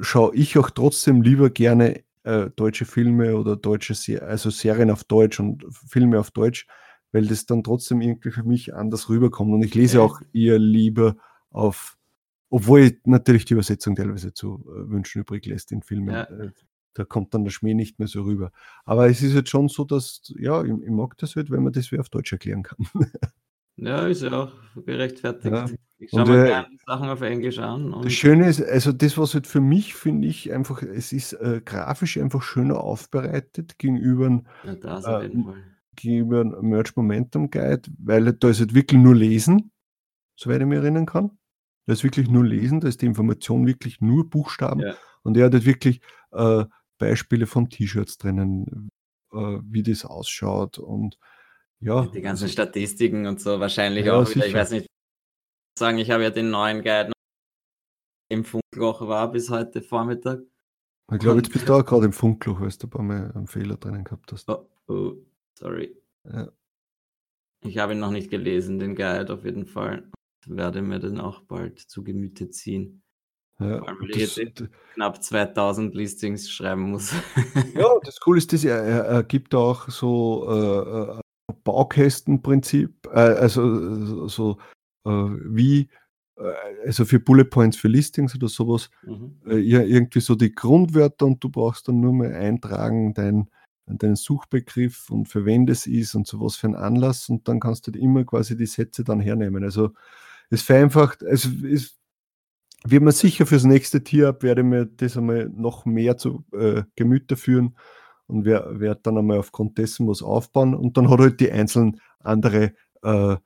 schaue 0.00 0.34
ich 0.34 0.56
auch 0.58 0.70
trotzdem 0.70 1.22
lieber 1.22 1.50
gerne 1.50 2.02
äh, 2.24 2.50
deutsche 2.54 2.84
Filme 2.84 3.36
oder 3.36 3.56
deutsche 3.56 3.94
Se 3.94 4.22
also 4.22 4.50
Serien 4.50 4.90
auf 4.90 5.04
Deutsch 5.04 5.40
und 5.40 5.64
Filme 5.70 6.18
auf 6.18 6.30
Deutsch, 6.30 6.66
weil 7.12 7.26
das 7.26 7.46
dann 7.46 7.62
trotzdem 7.62 8.00
irgendwie 8.00 8.30
für 8.30 8.42
mich 8.42 8.74
anders 8.74 9.08
rüberkommt. 9.08 9.52
Und 9.52 9.62
ich 9.62 9.74
lese 9.74 10.02
auch 10.02 10.20
eher 10.32 10.58
lieber 10.58 11.16
auf, 11.50 11.96
obwohl 12.50 12.80
ich 12.80 12.98
natürlich 13.04 13.44
die 13.44 13.54
Übersetzung 13.54 13.96
teilweise 13.96 14.32
zu 14.32 14.64
äh, 14.68 14.90
wünschen 14.90 15.20
übrig 15.20 15.46
lässt 15.46 15.72
in 15.72 15.82
Filmen. 15.82 16.14
Ja. 16.14 16.24
Äh, 16.24 16.50
da 16.94 17.04
kommt 17.04 17.34
dann 17.34 17.44
der 17.44 17.50
Schmäh 17.52 17.74
nicht 17.74 17.98
mehr 17.98 18.08
so 18.08 18.22
rüber. 18.22 18.50
Aber 18.84 19.08
es 19.08 19.22
ist 19.22 19.34
jetzt 19.34 19.50
schon 19.50 19.68
so, 19.68 19.84
dass, 19.84 20.22
ja, 20.36 20.62
ich, 20.64 20.72
ich 20.72 20.90
mag 20.90 21.16
das 21.18 21.36
halt, 21.36 21.50
wenn 21.50 21.62
man 21.62 21.72
das 21.72 21.92
wie 21.92 21.98
auf 21.98 22.08
Deutsch 22.08 22.32
erklären 22.32 22.62
kann. 22.62 22.86
Ja, 23.80 24.06
ist 24.06 24.22
ja 24.22 24.32
auch 24.32 24.52
gerechtfertigt. 24.84 25.54
Ja. 25.54 25.66
Ich 25.98 26.10
schaue 26.10 26.26
mir 26.26 26.44
äh, 26.44 26.48
gerne 26.48 26.76
Sachen 26.86 27.08
auf 27.08 27.20
Englisch 27.20 27.58
an. 27.58 27.94
das 28.02 28.12
Schöne 28.12 28.48
ist, 28.48 28.62
also 28.62 28.90
das, 28.92 29.18
was 29.18 29.34
halt 29.34 29.46
für 29.46 29.60
mich, 29.60 29.94
finde 29.94 30.28
ich, 30.28 30.50
einfach, 30.52 30.82
es 30.82 31.12
ist 31.12 31.34
äh, 31.34 31.60
grafisch 31.62 32.16
einfach 32.16 32.42
schöner 32.42 32.80
aufbereitet 32.80 33.78
gegenüber, 33.78 34.42
ja, 34.64 34.96
auf 34.96 35.22
jeden 35.22 35.44
Fall. 35.44 35.62
gegenüber 35.96 36.44
Merch 36.62 36.96
Momentum 36.96 37.50
Guide, 37.50 37.82
weil 37.98 38.24
halt, 38.24 38.42
da 38.42 38.48
ist 38.48 38.60
halt 38.60 38.74
wirklich 38.74 39.00
nur 39.00 39.14
Lesen, 39.14 39.72
soweit 40.36 40.60
ich 40.60 40.66
mich 40.66 40.78
erinnern 40.78 41.06
kann. 41.06 41.38
Da 41.86 41.92
ist 41.92 42.04
wirklich 42.04 42.30
nur 42.30 42.46
Lesen, 42.46 42.80
da 42.80 42.88
ist 42.88 43.02
die 43.02 43.06
Information 43.06 43.66
wirklich 43.66 44.00
nur 44.00 44.28
Buchstaben. 44.28 44.80
Ja. 44.80 44.94
Und 45.22 45.36
er 45.36 45.46
hat 45.46 45.52
halt 45.52 45.66
wirklich 45.66 46.00
äh, 46.32 46.64
Beispiele 46.98 47.46
von 47.46 47.68
T-Shirts 47.68 48.16
drinnen, 48.16 48.90
äh, 49.32 49.58
wie 49.64 49.82
das 49.82 50.06
ausschaut 50.06 50.78
und 50.78 51.18
ja. 51.80 52.06
Die 52.06 52.20
ganzen 52.20 52.48
Statistiken 52.48 53.26
und 53.26 53.40
so 53.40 53.60
wahrscheinlich 53.60 54.06
ja, 54.06 54.14
auch 54.14 54.22
wieder. 54.22 54.32
Sicher. 54.32 54.46
Ich 54.46 54.54
weiß 54.54 54.70
nicht, 54.72 54.86
sagen, 55.78 55.98
ich 55.98 56.10
habe 56.10 56.22
ja 56.22 56.30
den 56.30 56.50
neuen 56.50 56.82
Guide 56.82 57.12
im 58.30 58.44
Funkloch 58.44 59.06
war 59.08 59.30
bis 59.32 59.50
heute 59.50 59.82
Vormittag. 59.82 60.40
Ich 61.12 61.18
glaube, 61.18 61.38
jetzt 61.38 61.52
bist 61.52 61.68
du 61.68 61.74
auch 61.74 61.84
gerade 61.84 62.06
im 62.06 62.12
Funkloch, 62.12 62.60
weil 62.60 62.68
du 62.68 62.86
ein 62.86 62.90
paar 62.90 63.02
Mal 63.02 63.32
einen 63.32 63.48
Fehler 63.48 63.76
drinnen 63.76 64.04
gehabt 64.04 64.30
hast. 64.30 64.48
Oh, 64.48 64.68
oh 64.86 65.14
sorry. 65.58 65.96
Ja. 66.24 66.52
Ich 67.64 67.78
habe 67.78 67.94
ihn 67.94 67.98
noch 67.98 68.12
nicht 68.12 68.30
gelesen, 68.30 68.78
den 68.78 68.94
Guide 68.94 69.32
auf 69.32 69.44
jeden 69.44 69.66
Fall. 69.66 70.08
Werde 70.46 70.82
mir 70.82 71.00
den 71.00 71.18
auch 71.18 71.40
bald 71.40 71.80
zu 71.80 72.04
Gemüte 72.04 72.48
ziehen. 72.50 73.02
Ja, 73.58 73.84
Weil 73.84 74.08
das, 74.08 74.36
jetzt 74.36 74.64
knapp 74.94 75.22
2000 75.22 75.94
Listings 75.94 76.48
schreiben 76.48 76.90
muss. 76.92 77.12
ja, 77.74 77.88
das 78.04 78.20
Coole 78.20 78.38
ist, 78.38 78.52
dass 78.52 78.64
er, 78.64 78.76
er, 78.76 79.04
er 79.04 79.22
gibt 79.24 79.54
auch 79.54 79.90
so 79.90 80.46
äh, 80.48 81.18
äh 81.18 81.20
Baukästenprinzip, 81.64 83.06
äh, 83.12 83.18
also 83.18 84.26
so 84.28 84.58
äh, 85.04 85.10
wie, 85.10 85.88
äh, 86.36 86.52
also 86.86 87.04
für 87.04 87.20
Bullet 87.20 87.44
Points 87.44 87.76
für 87.76 87.88
Listings 87.88 88.34
oder 88.34 88.48
sowas, 88.48 88.90
mhm. 89.02 89.36
Äh, 89.46 89.56
irgendwie 89.58 90.20
so 90.20 90.34
die 90.34 90.54
Grundwörter 90.54 91.26
und 91.26 91.42
du 91.42 91.48
brauchst 91.48 91.88
dann 91.88 92.00
nur 92.00 92.12
mal 92.12 92.32
eintragen, 92.32 93.14
dein, 93.14 93.48
deinen 93.86 94.16
Suchbegriff 94.16 95.10
und 95.10 95.28
für 95.28 95.44
wen 95.44 95.66
das 95.66 95.86
ist 95.86 96.14
und 96.14 96.26
sowas 96.26 96.56
für 96.56 96.68
einen 96.68 96.76
Anlass 96.76 97.28
und 97.28 97.48
dann 97.48 97.60
kannst 97.60 97.86
du 97.86 97.92
immer 97.92 98.24
quasi 98.24 98.56
die 98.56 98.66
Sätze 98.66 99.04
dann 99.04 99.20
hernehmen. 99.20 99.64
Also 99.64 99.90
es 100.50 100.62
vereinfacht, 100.62 101.24
also 101.24 101.48
es 101.66 101.98
wird 102.84 103.02
man 103.02 103.12
sicher 103.12 103.46
fürs 103.46 103.64
nächste 103.64 104.02
Tier 104.02 104.36
werde 104.40 104.62
mir 104.62 104.86
das 104.86 105.16
einmal 105.16 105.50
noch 105.50 105.84
mehr 105.84 106.16
zu 106.16 106.44
äh, 106.52 106.82
Gemüte 106.96 107.36
führen 107.36 107.76
und 108.30 108.44
werde 108.44 108.80
werd 108.80 109.06
dann 109.06 109.18
einmal 109.18 109.38
aufgrund 109.38 109.78
dessen 109.78 110.08
was 110.08 110.22
aufbauen. 110.22 110.74
Und 110.74 110.96
dann 110.96 111.10
hat 111.10 111.20
halt 111.20 111.40
die 111.40 111.52
einzelnen 111.52 112.00
andere 112.20 112.72
äh, 113.02 113.36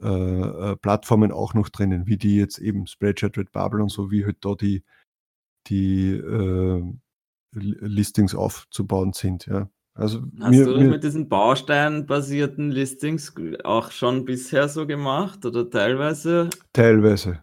äh, 0.00 0.70
äh, 0.70 0.76
Plattformen 0.76 1.32
auch 1.32 1.54
noch 1.54 1.68
drinnen, 1.70 2.06
wie 2.06 2.16
die 2.16 2.36
jetzt 2.36 2.58
eben 2.58 2.86
Spreadshirt, 2.86 3.36
Redbubble 3.36 3.82
und 3.82 3.90
so, 3.90 4.12
wie 4.12 4.24
halt 4.24 4.36
da 4.42 4.54
die, 4.54 4.84
die 5.66 6.10
äh, 6.10 6.82
Listings 7.52 8.34
aufzubauen 8.34 9.12
sind. 9.12 9.46
Ja. 9.46 9.68
Also 9.94 10.22
Hast 10.38 10.50
mir, 10.50 10.64
du 10.64 10.72
das 10.74 10.82
mir, 10.82 10.90
mit 10.90 11.02
diesen 11.02 11.28
Bausteinbasierten 11.28 12.70
Listings 12.70 13.34
auch 13.64 13.90
schon 13.90 14.24
bisher 14.24 14.68
so 14.68 14.86
gemacht 14.86 15.44
oder 15.44 15.68
teilweise? 15.68 16.50
Teilweise. 16.72 17.40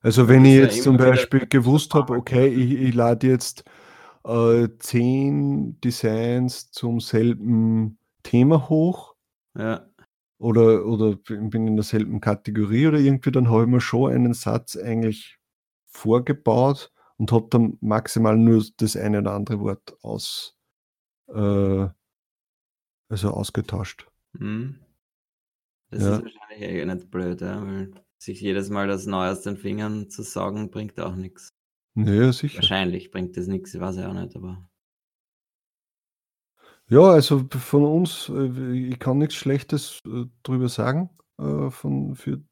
Also 0.00 0.28
wenn 0.28 0.44
ich 0.44 0.54
jetzt 0.54 0.82
zum 0.84 0.96
Beispiel 0.96 1.46
gewusst 1.48 1.92
habe, 1.94 2.14
okay, 2.14 2.46
ich, 2.46 2.72
ich 2.72 2.94
lade 2.94 3.26
jetzt 3.26 3.64
äh, 4.24 4.68
zehn 4.78 5.80
Designs 5.80 6.70
zum 6.72 7.00
selben 7.00 7.98
Thema 8.22 8.68
hoch 8.68 9.14
Ja. 9.54 9.90
oder, 10.38 10.86
oder 10.86 11.16
bin 11.16 11.66
in 11.66 11.76
derselben 11.76 12.20
Kategorie 12.20 12.86
oder 12.86 12.98
irgendwie, 12.98 13.30
dann 13.30 13.48
habe 13.50 13.62
ich 13.64 13.68
mir 13.68 13.80
schon 13.80 14.12
einen 14.12 14.34
Satz 14.34 14.76
eigentlich 14.76 15.38
vorgebaut 15.86 16.92
und 17.18 17.32
habe 17.32 17.48
dann 17.50 17.76
maximal 17.80 18.36
nur 18.36 18.64
das 18.78 18.96
eine 18.96 19.18
oder 19.20 19.32
andere 19.34 19.60
Wort 19.60 19.96
aus, 20.02 20.56
äh, 21.28 21.88
also 23.08 23.30
ausgetauscht. 23.30 24.06
Mhm. 24.34 24.80
Das 25.90 26.04
Ja. 26.04 26.06
ist 26.06 26.22
wahrscheinlich 26.22 26.62
eh 26.68 26.84
nicht 26.84 27.10
blöd, 27.10 27.40
ja, 27.40 27.64
weil 27.64 27.92
sich 28.18 28.40
jedes 28.40 28.70
Mal 28.70 28.88
das 28.88 29.06
Neue 29.06 29.30
aus 29.32 29.42
den 29.42 29.56
Fingern 29.56 30.08
zu 30.10 30.22
sagen, 30.22 30.70
bringt 30.70 30.98
auch 31.00 31.14
nichts. 31.14 31.50
Naja, 31.94 32.32
sicher. 32.32 32.58
Wahrscheinlich 32.58 33.10
bringt 33.10 33.36
das 33.36 33.46
nichts, 33.46 33.74
ich 33.74 33.80
weiß 33.80 33.96
ja 33.96 34.08
auch 34.08 34.14
nicht, 34.14 34.34
aber. 34.36 34.66
Ja, 36.88 37.02
also 37.02 37.46
von 37.48 37.84
uns, 37.84 38.28
äh, 38.28 38.88
ich 38.88 38.98
kann 38.98 39.18
nichts 39.18 39.34
Schlechtes 39.36 40.00
äh, 40.06 40.24
drüber 40.42 40.68
sagen. 40.68 41.10
Äh, 41.38 41.70
von, 41.70 42.16
für, 42.16 42.42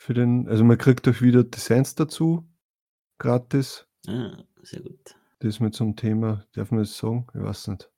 für 0.00 0.14
den, 0.14 0.48
also 0.48 0.62
man 0.64 0.78
kriegt 0.78 1.08
auch 1.08 1.20
wieder 1.20 1.42
Designs 1.42 1.94
dazu, 1.94 2.48
gratis. 3.18 3.88
Ah, 4.06 4.36
sehr 4.62 4.82
gut. 4.82 5.16
Das 5.40 5.60
mit 5.60 5.74
so 5.74 5.84
einem 5.84 5.96
Thema, 5.96 6.44
darf 6.52 6.70
man 6.70 6.80
das 6.80 6.96
sagen? 6.96 7.26
Ich 7.34 7.42
weiß 7.42 7.68
nicht. 7.68 7.90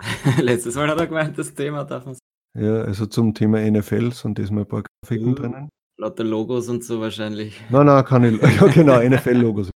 Letztes 0.42 0.74
Mal 0.74 0.88
hat 0.88 1.00
er 1.00 1.06
gemeint, 1.06 1.38
das 1.38 1.54
Thema 1.54 1.84
darf 1.84 2.04
man 2.04 2.16
Ja, 2.54 2.82
also 2.82 3.06
zum 3.06 3.32
Thema 3.34 3.58
NFL 3.60 4.12
sind 4.12 4.38
das 4.38 4.50
mal 4.50 4.62
ein 4.62 4.68
paar 4.68 4.82
Grafiken 5.02 5.28
Uh. 5.32 5.34
drinnen. 5.34 5.68
Lauter 5.96 6.24
Logos 6.24 6.68
und 6.68 6.84
so 6.84 7.00
wahrscheinlich. 7.00 7.60
Nein, 7.70 7.86
nein, 7.86 8.04
kann 8.04 8.24
ich, 8.34 8.40
ja 8.42 8.66
genau, 8.66 9.00
NFL-Logos. 9.00 9.70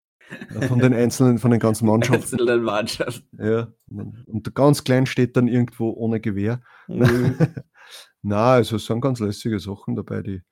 Von 0.67 0.79
den 0.79 0.93
einzelnen, 0.93 1.39
von 1.39 1.51
den 1.51 1.61
ganzen 1.61 1.87
Mannschaften. 1.89 2.39
Einzelnen 2.39 2.63
Mannschaften. 2.63 3.39
Ja, 3.39 3.73
und 3.89 4.55
ganz 4.55 4.85
klein 4.85 5.07
steht 5.07 5.37
dann 5.37 5.49
irgendwo 5.49 5.91
ohne 5.91 6.21
Gewehr. 6.21 6.61
Mhm. 6.87 7.37
Na, 8.23 8.55
also 8.55 8.77
es 8.77 8.87
sind 8.87 9.01
ganz 9.01 9.21
lässige 9.21 9.59
Sachen 9.61 9.95
dabei, 9.95 10.23
die, 10.23 10.43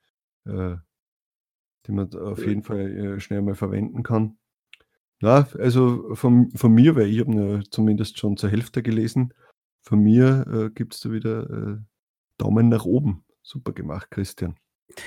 äh, 0.46 0.76
die 1.86 1.92
man 1.92 2.12
auf 2.14 2.44
jeden 2.46 2.62
Fall 2.62 3.16
äh, 3.16 3.20
schnell 3.20 3.42
mal 3.42 3.54
verwenden 3.54 4.02
kann. 4.02 4.38
Na, 5.20 5.48
also 5.58 6.14
von, 6.14 6.50
von 6.52 6.72
mir, 6.72 6.94
weil 6.94 7.08
ich 7.08 7.20
habe 7.20 7.34
ja 7.34 7.60
zumindest 7.70 8.18
schon 8.18 8.36
zur 8.36 8.50
Hälfte 8.50 8.82
gelesen, 8.82 9.32
von 9.82 10.00
mir 10.00 10.46
äh, 10.50 10.70
gibt 10.70 10.94
es 10.94 11.00
da 11.00 11.10
wieder 11.10 11.48
äh, 11.48 11.76
Daumen 12.38 12.68
nach 12.68 12.84
oben. 12.84 13.24
Super 13.42 13.72
gemacht, 13.72 14.10
Christian. 14.10 14.56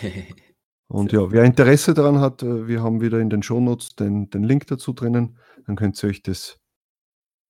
Und 0.89 1.11
ja, 1.11 1.31
wer 1.31 1.43
Interesse 1.43 1.93
daran 1.93 2.19
hat, 2.19 2.41
äh, 2.41 2.67
wir 2.67 2.81
haben 2.81 2.99
wieder 2.99 3.19
in 3.19 3.29
den 3.29 3.43
Shownotes 3.43 3.95
den, 3.95 4.29
den 4.31 4.43
Link 4.43 4.65
dazu 4.67 4.91
drinnen. 4.91 5.37
Dann 5.65 5.75
könnt 5.75 6.01
ihr 6.03 6.09
euch 6.09 6.23
das 6.23 6.59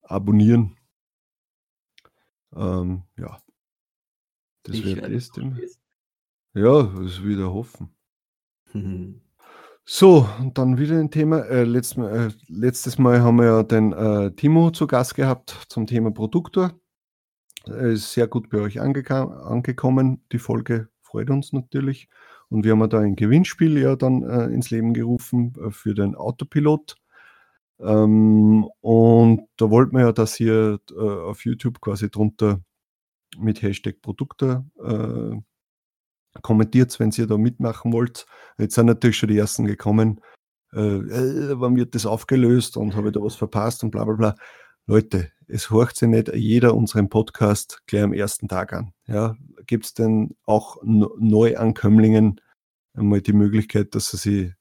abonnieren. 0.02 0.76
Ähm, 2.54 3.04
ja. 3.16 3.38
Das 4.64 4.84
wäre 4.84 5.00
das. 5.10 5.34
lesen. 5.36 5.58
Ja, 6.54 6.82
das 6.82 7.22
wieder 7.24 7.52
hoffen. 7.52 7.94
Mhm. 8.72 9.22
So, 9.92 10.28
und 10.38 10.56
dann 10.56 10.78
wieder 10.78 11.00
ein 11.00 11.10
Thema. 11.10 11.38
Äh, 11.46 11.64
letztes, 11.64 11.96
Mal, 11.96 12.28
äh, 12.28 12.32
letztes 12.46 12.96
Mal 12.98 13.22
haben 13.22 13.36
wir 13.38 13.46
ja 13.46 13.62
den 13.64 13.92
äh, 13.92 14.30
Timo 14.36 14.70
zu 14.70 14.86
Gast 14.86 15.16
gehabt 15.16 15.66
zum 15.68 15.88
Thema 15.88 16.12
Produktor. 16.12 16.78
Äh, 17.66 17.94
Ist 17.94 18.12
sehr 18.12 18.28
gut 18.28 18.50
bei 18.50 18.58
euch 18.58 18.80
angeka- 18.80 19.32
angekommen. 19.42 20.22
Die 20.30 20.38
Folge 20.38 20.90
freut 21.02 21.28
uns 21.30 21.52
natürlich. 21.52 22.08
Und 22.50 22.64
wir 22.64 22.72
haben 22.72 22.90
da 22.90 22.98
ein 22.98 23.16
Gewinnspiel 23.16 23.78
ja 23.78 23.96
dann 23.96 24.22
äh, 24.22 24.46
ins 24.46 24.70
Leben 24.70 24.92
gerufen 24.92 25.54
äh, 25.64 25.70
für 25.70 25.94
den 25.94 26.14
Autopilot. 26.14 26.96
Ähm, 27.80 28.68
und 28.80 29.48
da 29.56 29.70
wollten 29.70 29.96
wir 29.96 30.02
ja, 30.06 30.12
dass 30.12 30.38
ihr 30.40 30.80
äh, 30.90 30.94
auf 30.94 31.44
YouTube 31.44 31.80
quasi 31.80 32.10
drunter 32.10 32.60
mit 33.38 33.62
Hashtag 33.62 34.02
Produkte 34.02 34.64
äh, 34.82 35.40
kommentiert, 36.42 36.98
wenn 37.00 37.10
ihr 37.16 37.26
da 37.26 37.38
mitmachen 37.38 37.92
wollt. 37.92 38.26
Jetzt 38.58 38.74
sind 38.74 38.86
natürlich 38.86 39.16
schon 39.16 39.28
die 39.28 39.38
ersten 39.38 39.64
gekommen. 39.64 40.20
Äh, 40.72 40.80
äh, 40.80 41.60
wann 41.60 41.76
wird 41.76 41.94
das 41.94 42.06
aufgelöst 42.06 42.76
und 42.76 42.94
habe 42.96 43.08
ich 43.08 43.14
da 43.14 43.20
was 43.20 43.36
verpasst 43.36 43.82
und 43.82 43.90
bla 43.90 44.04
bla 44.04 44.14
bla. 44.14 44.34
Leute, 44.90 45.30
es 45.46 45.70
horcht 45.70 45.94
sich 45.94 46.08
nicht 46.08 46.34
jeder 46.34 46.74
unseren 46.74 47.08
Podcast 47.08 47.80
gleich 47.86 48.02
am 48.02 48.12
ersten 48.12 48.48
Tag 48.48 48.72
an. 48.72 48.92
Ja, 49.06 49.36
Gibt 49.64 49.84
es 49.84 49.94
denn 49.94 50.34
auch 50.46 50.78
Neuankömmlingen 50.82 52.40
einmal 52.94 53.20
die 53.20 53.32
Möglichkeit, 53.32 53.94
dass 53.94 54.10
sie 54.10 54.16
sich 54.16 54.52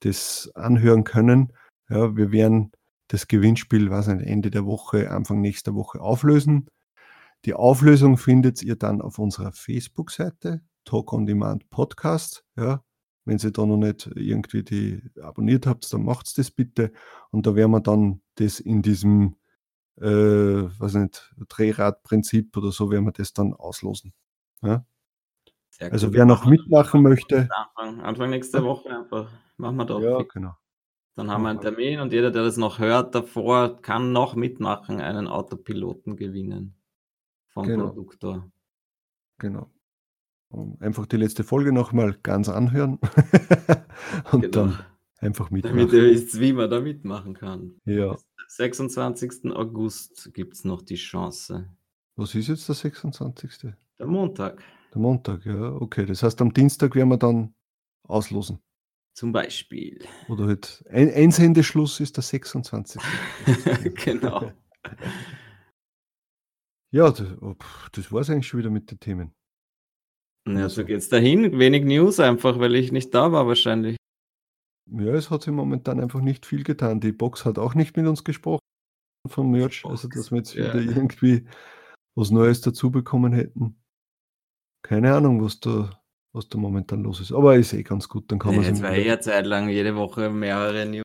das 0.00 0.50
anhören 0.56 1.04
können? 1.04 1.52
Ja, 1.88 2.16
wir 2.16 2.32
werden 2.32 2.72
das 3.06 3.28
Gewinnspiel, 3.28 3.88
was 3.88 4.08
nicht, 4.08 4.26
Ende 4.26 4.50
der 4.50 4.66
Woche, 4.66 5.08
Anfang 5.08 5.40
nächster 5.40 5.76
Woche 5.76 6.00
auflösen. 6.00 6.66
Die 7.44 7.54
Auflösung 7.54 8.16
findet 8.16 8.64
ihr 8.64 8.74
dann 8.74 9.00
auf 9.00 9.20
unserer 9.20 9.52
Facebook-Seite, 9.52 10.62
Talk 10.84 11.12
on 11.12 11.26
Demand 11.26 11.70
Podcast. 11.70 12.44
Ja, 12.56 12.82
wenn 13.24 13.38
ihr 13.38 13.52
da 13.52 13.64
noch 13.64 13.76
nicht 13.76 14.10
irgendwie 14.16 14.64
die 14.64 15.00
abonniert 15.22 15.64
habt, 15.64 15.92
dann 15.92 16.02
macht's 16.02 16.34
das 16.34 16.50
bitte. 16.50 16.90
Und 17.30 17.46
da 17.46 17.54
werden 17.54 17.70
wir 17.70 17.80
dann 17.80 18.20
das 18.34 18.58
in 18.58 18.82
diesem, 18.82 19.36
äh, 20.00 20.68
was 20.78 20.94
nicht, 20.94 21.34
Drehradprinzip 21.48 22.56
oder 22.56 22.70
so, 22.72 22.90
werden 22.90 23.04
wir 23.06 23.12
das 23.12 23.32
dann 23.32 23.54
auslosen. 23.54 24.12
Ja? 24.62 24.84
Also 25.80 26.12
wer 26.12 26.24
noch 26.24 26.46
mitmachen 26.46 27.02
möchte, 27.02 27.48
Anfang, 27.76 28.00
Anfang 28.00 28.30
nächster 28.30 28.64
Woche 28.64 28.88
einfach. 28.90 29.30
Machen 29.58 29.76
wir 29.76 29.84
doch. 29.84 30.00
ja, 30.00 30.22
genau. 30.22 30.54
Dann 31.16 31.30
haben 31.30 31.42
wir 31.44 31.48
einen. 31.50 31.60
Termin 31.60 32.00
und 32.00 32.12
jeder, 32.12 32.30
der 32.30 32.44
das 32.44 32.56
noch 32.58 32.78
hört 32.78 33.14
davor, 33.14 33.80
kann 33.80 34.12
noch 34.12 34.34
mitmachen, 34.36 35.00
einen 35.00 35.28
Autopiloten 35.28 36.16
gewinnen. 36.16 36.74
Vom 37.48 37.66
Genau. 37.66 37.86
Produktor. 37.88 38.50
Genau. 39.38 39.70
Und 40.48 40.80
einfach 40.82 41.06
die 41.06 41.16
letzte 41.16 41.42
Folge 41.42 41.72
nochmal 41.72 42.14
ganz 42.22 42.48
anhören 42.48 42.98
und 44.32 44.42
Genau. 44.42 44.48
dann 44.50 44.78
einfach 45.18 45.48
Damit 45.50 45.64
mitmachen. 45.64 45.88
ihr 45.90 46.10
wisst, 46.10 46.38
wie 46.40 46.52
man 46.52 46.70
da 46.70 46.80
mitmachen 46.80 47.34
kann. 47.34 47.80
Ja. 47.84 48.12
Bis 48.12 48.56
26. 48.56 49.52
August 49.52 50.30
gibt 50.34 50.54
es 50.54 50.64
noch 50.64 50.82
die 50.82 50.94
Chance. 50.96 51.68
Was 52.16 52.34
ist 52.34 52.48
jetzt 52.48 52.68
der 52.68 52.74
26.? 52.74 53.72
Der 53.98 54.06
Montag 54.06 54.62
Der 54.92 55.00
Montag, 55.00 55.44
ja, 55.46 55.72
okay. 55.72 56.06
Das 56.06 56.22
heißt, 56.22 56.40
am 56.40 56.52
Dienstag 56.52 56.94
werden 56.94 57.08
wir 57.08 57.16
dann 57.18 57.54
auslosen. 58.06 58.60
zum 59.14 59.32
Beispiel. 59.32 60.04
Oder 60.28 60.46
halt 60.46 60.84
ein 60.90 61.10
Einsendeschluss 61.12 62.00
ist 62.00 62.16
der 62.16 62.22
26. 62.22 63.00
genau. 64.04 64.52
Ja, 66.92 67.10
das, 67.10 67.26
oh, 67.40 67.54
pff, 67.54 67.90
das 67.90 68.12
war 68.12 68.20
es 68.20 68.30
eigentlich 68.30 68.46
schon 68.46 68.60
wieder 68.60 68.70
mit 68.70 68.90
den 68.90 69.00
Themen. 69.00 69.34
Ja, 70.46 70.62
Also. 70.64 70.82
so 70.82 70.84
geht's 70.86 71.08
dahin. 71.08 71.58
Wenig 71.58 71.84
News 71.84 72.20
einfach, 72.20 72.58
weil 72.58 72.74
ich 72.76 72.92
nicht 72.92 73.12
da 73.14 73.32
war 73.32 73.46
wahrscheinlich. 73.46 73.96
Ja, 74.90 75.14
es 75.14 75.30
hat 75.30 75.42
sich 75.42 75.52
momentan 75.52 76.00
einfach 76.00 76.20
nicht 76.20 76.46
viel 76.46 76.62
getan. 76.62 77.00
Die 77.00 77.12
Box 77.12 77.44
hat 77.44 77.58
auch 77.58 77.74
nicht 77.74 77.96
mit 77.96 78.06
uns 78.06 78.24
gesprochen 78.24 78.60
vom 79.26 79.50
Merch, 79.50 79.84
also 79.84 80.08
dass 80.08 80.30
wir 80.30 80.38
jetzt 80.38 80.54
ja. 80.54 80.72
wieder 80.72 80.80
irgendwie 80.80 81.46
was 82.14 82.30
Neues 82.30 82.60
dazu 82.60 82.90
bekommen 82.90 83.32
hätten. 83.32 83.76
Keine 84.82 85.14
Ahnung, 85.14 85.42
was 85.42 85.58
da, 85.58 86.00
was 86.32 86.48
da 86.48 86.58
momentan 86.58 87.02
los 87.02 87.20
ist. 87.20 87.32
Aber 87.32 87.56
ist 87.56 87.72
eh 87.72 87.82
ganz 87.82 88.08
gut, 88.08 88.30
dann 88.30 88.38
kann 88.38 88.54
man 88.54 88.64
jetzt 88.64 88.76
sich 88.76 88.84
war 88.84 88.94
eh 88.94 89.20
Zeit 89.20 89.46
lang 89.46 89.68
jede 89.68 89.96
Woche 89.96 90.30
mehrere 90.30 90.86
News. 90.86 91.02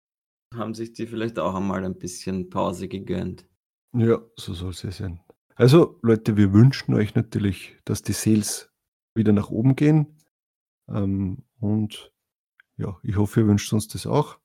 Haben 0.56 0.74
sich 0.74 0.94
die 0.94 1.08
vielleicht 1.08 1.40
auch 1.40 1.56
einmal 1.56 1.84
ein 1.84 1.98
bisschen 1.98 2.50
Pause 2.50 2.88
gegönnt. 2.88 3.48
Ja, 3.94 4.22
so 4.36 4.54
soll 4.54 4.72
es 4.72 4.84
ja 4.84 4.92
sein. 4.92 5.20
Also, 5.56 6.00
Leute, 6.02 6.38
wir 6.38 6.54
wünschen 6.54 6.94
euch 6.94 7.16
natürlich, 7.16 7.78
dass 7.86 8.02
die 8.02 8.14
Sales 8.14 8.72
wieder 9.16 9.34
nach 9.34 9.50
oben 9.50 9.76
gehen. 9.76 10.18
Ähm, 10.90 11.44
und 11.60 12.12
ja, 12.82 12.98
ich 13.04 13.16
hoffe, 13.16 13.42
ihr 13.42 13.48
wünscht 13.48 13.72
uns 13.74 13.88
das 13.88 14.06
auch. 14.06 14.38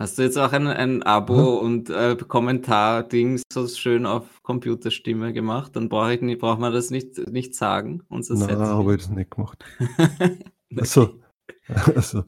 Hast 0.00 0.16
du 0.16 0.22
jetzt 0.22 0.38
auch 0.38 0.52
ein, 0.52 0.66
ein 0.66 1.02
Abo 1.02 1.58
und 1.58 1.90
äh, 1.90 2.16
Kommentar-Ding 2.16 3.42
so 3.52 3.68
schön 3.68 4.06
auf 4.06 4.42
Computerstimme 4.42 5.34
gemacht? 5.34 5.76
Dann 5.76 5.90
brauche 5.90 6.14
ich 6.14 6.22
nicht, 6.22 6.40
braucht 6.40 6.58
man 6.58 6.72
das 6.72 6.90
nicht, 6.90 7.18
nicht 7.30 7.54
sagen. 7.54 8.02
Unser 8.08 8.34
Nein, 8.34 8.58
habe 8.58 8.94
ich 8.94 9.02
das 9.02 9.10
nicht 9.10 9.30
gemacht. 9.30 9.64
Also, 10.78 11.18
also, 11.96 12.22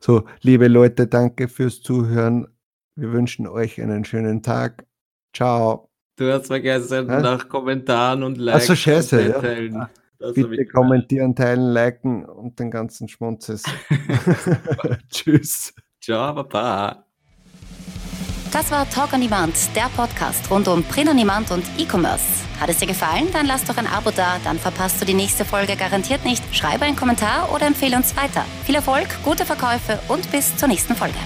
so, 0.00 0.24
liebe 0.40 0.66
Leute, 0.66 1.06
danke 1.06 1.46
fürs 1.46 1.80
Zuhören. 1.80 2.48
Wir 2.96 3.12
wünschen 3.12 3.46
euch 3.46 3.80
einen 3.80 4.04
schönen 4.04 4.42
Tag. 4.42 4.84
Ciao. 5.32 5.92
Du 6.16 6.32
hast 6.32 6.48
vergessen, 6.48 7.08
Hä? 7.08 7.22
nach 7.22 7.48
Kommentaren 7.48 8.24
und 8.24 8.38
Ach 8.38 8.42
Likes 8.42 8.66
so, 8.66 8.74
scheiße, 8.74 9.68
ja. 9.68 9.90
Bitte 10.18 10.66
kommentieren, 10.66 11.34
teilen, 11.34 11.72
liken 11.72 12.24
und 12.24 12.58
den 12.58 12.70
ganzen 12.70 13.08
Schmonzes. 13.08 13.62
Tschüss. 15.10 15.74
Ciao, 16.00 16.34
Baba. 16.34 17.04
Das 18.54 18.70
war 18.70 18.88
Talk 18.88 19.12
on 19.12 19.20
Demand, 19.20 19.54
der 19.74 19.90
Podcast 19.96 20.48
rund 20.48 20.68
um 20.68 20.84
Print 20.84 21.10
on 21.10 21.16
Demand 21.16 21.50
und 21.50 21.64
E-Commerce. 21.76 22.44
Hat 22.60 22.68
es 22.68 22.78
dir 22.78 22.86
gefallen? 22.86 23.26
Dann 23.32 23.46
lass 23.46 23.64
doch 23.64 23.76
ein 23.76 23.86
Abo 23.88 24.12
da, 24.12 24.36
dann 24.44 24.60
verpasst 24.60 25.00
du 25.00 25.04
die 25.04 25.14
nächste 25.14 25.44
Folge 25.44 25.74
garantiert 25.74 26.24
nicht. 26.24 26.42
Schreibe 26.54 26.84
einen 26.84 26.94
Kommentar 26.94 27.52
oder 27.52 27.66
empfehle 27.66 27.96
uns 27.96 28.16
weiter. 28.16 28.44
Viel 28.64 28.76
Erfolg, 28.76 29.08
gute 29.24 29.44
Verkäufe 29.44 29.98
und 30.06 30.30
bis 30.30 30.56
zur 30.56 30.68
nächsten 30.68 30.94
Folge. 30.94 31.18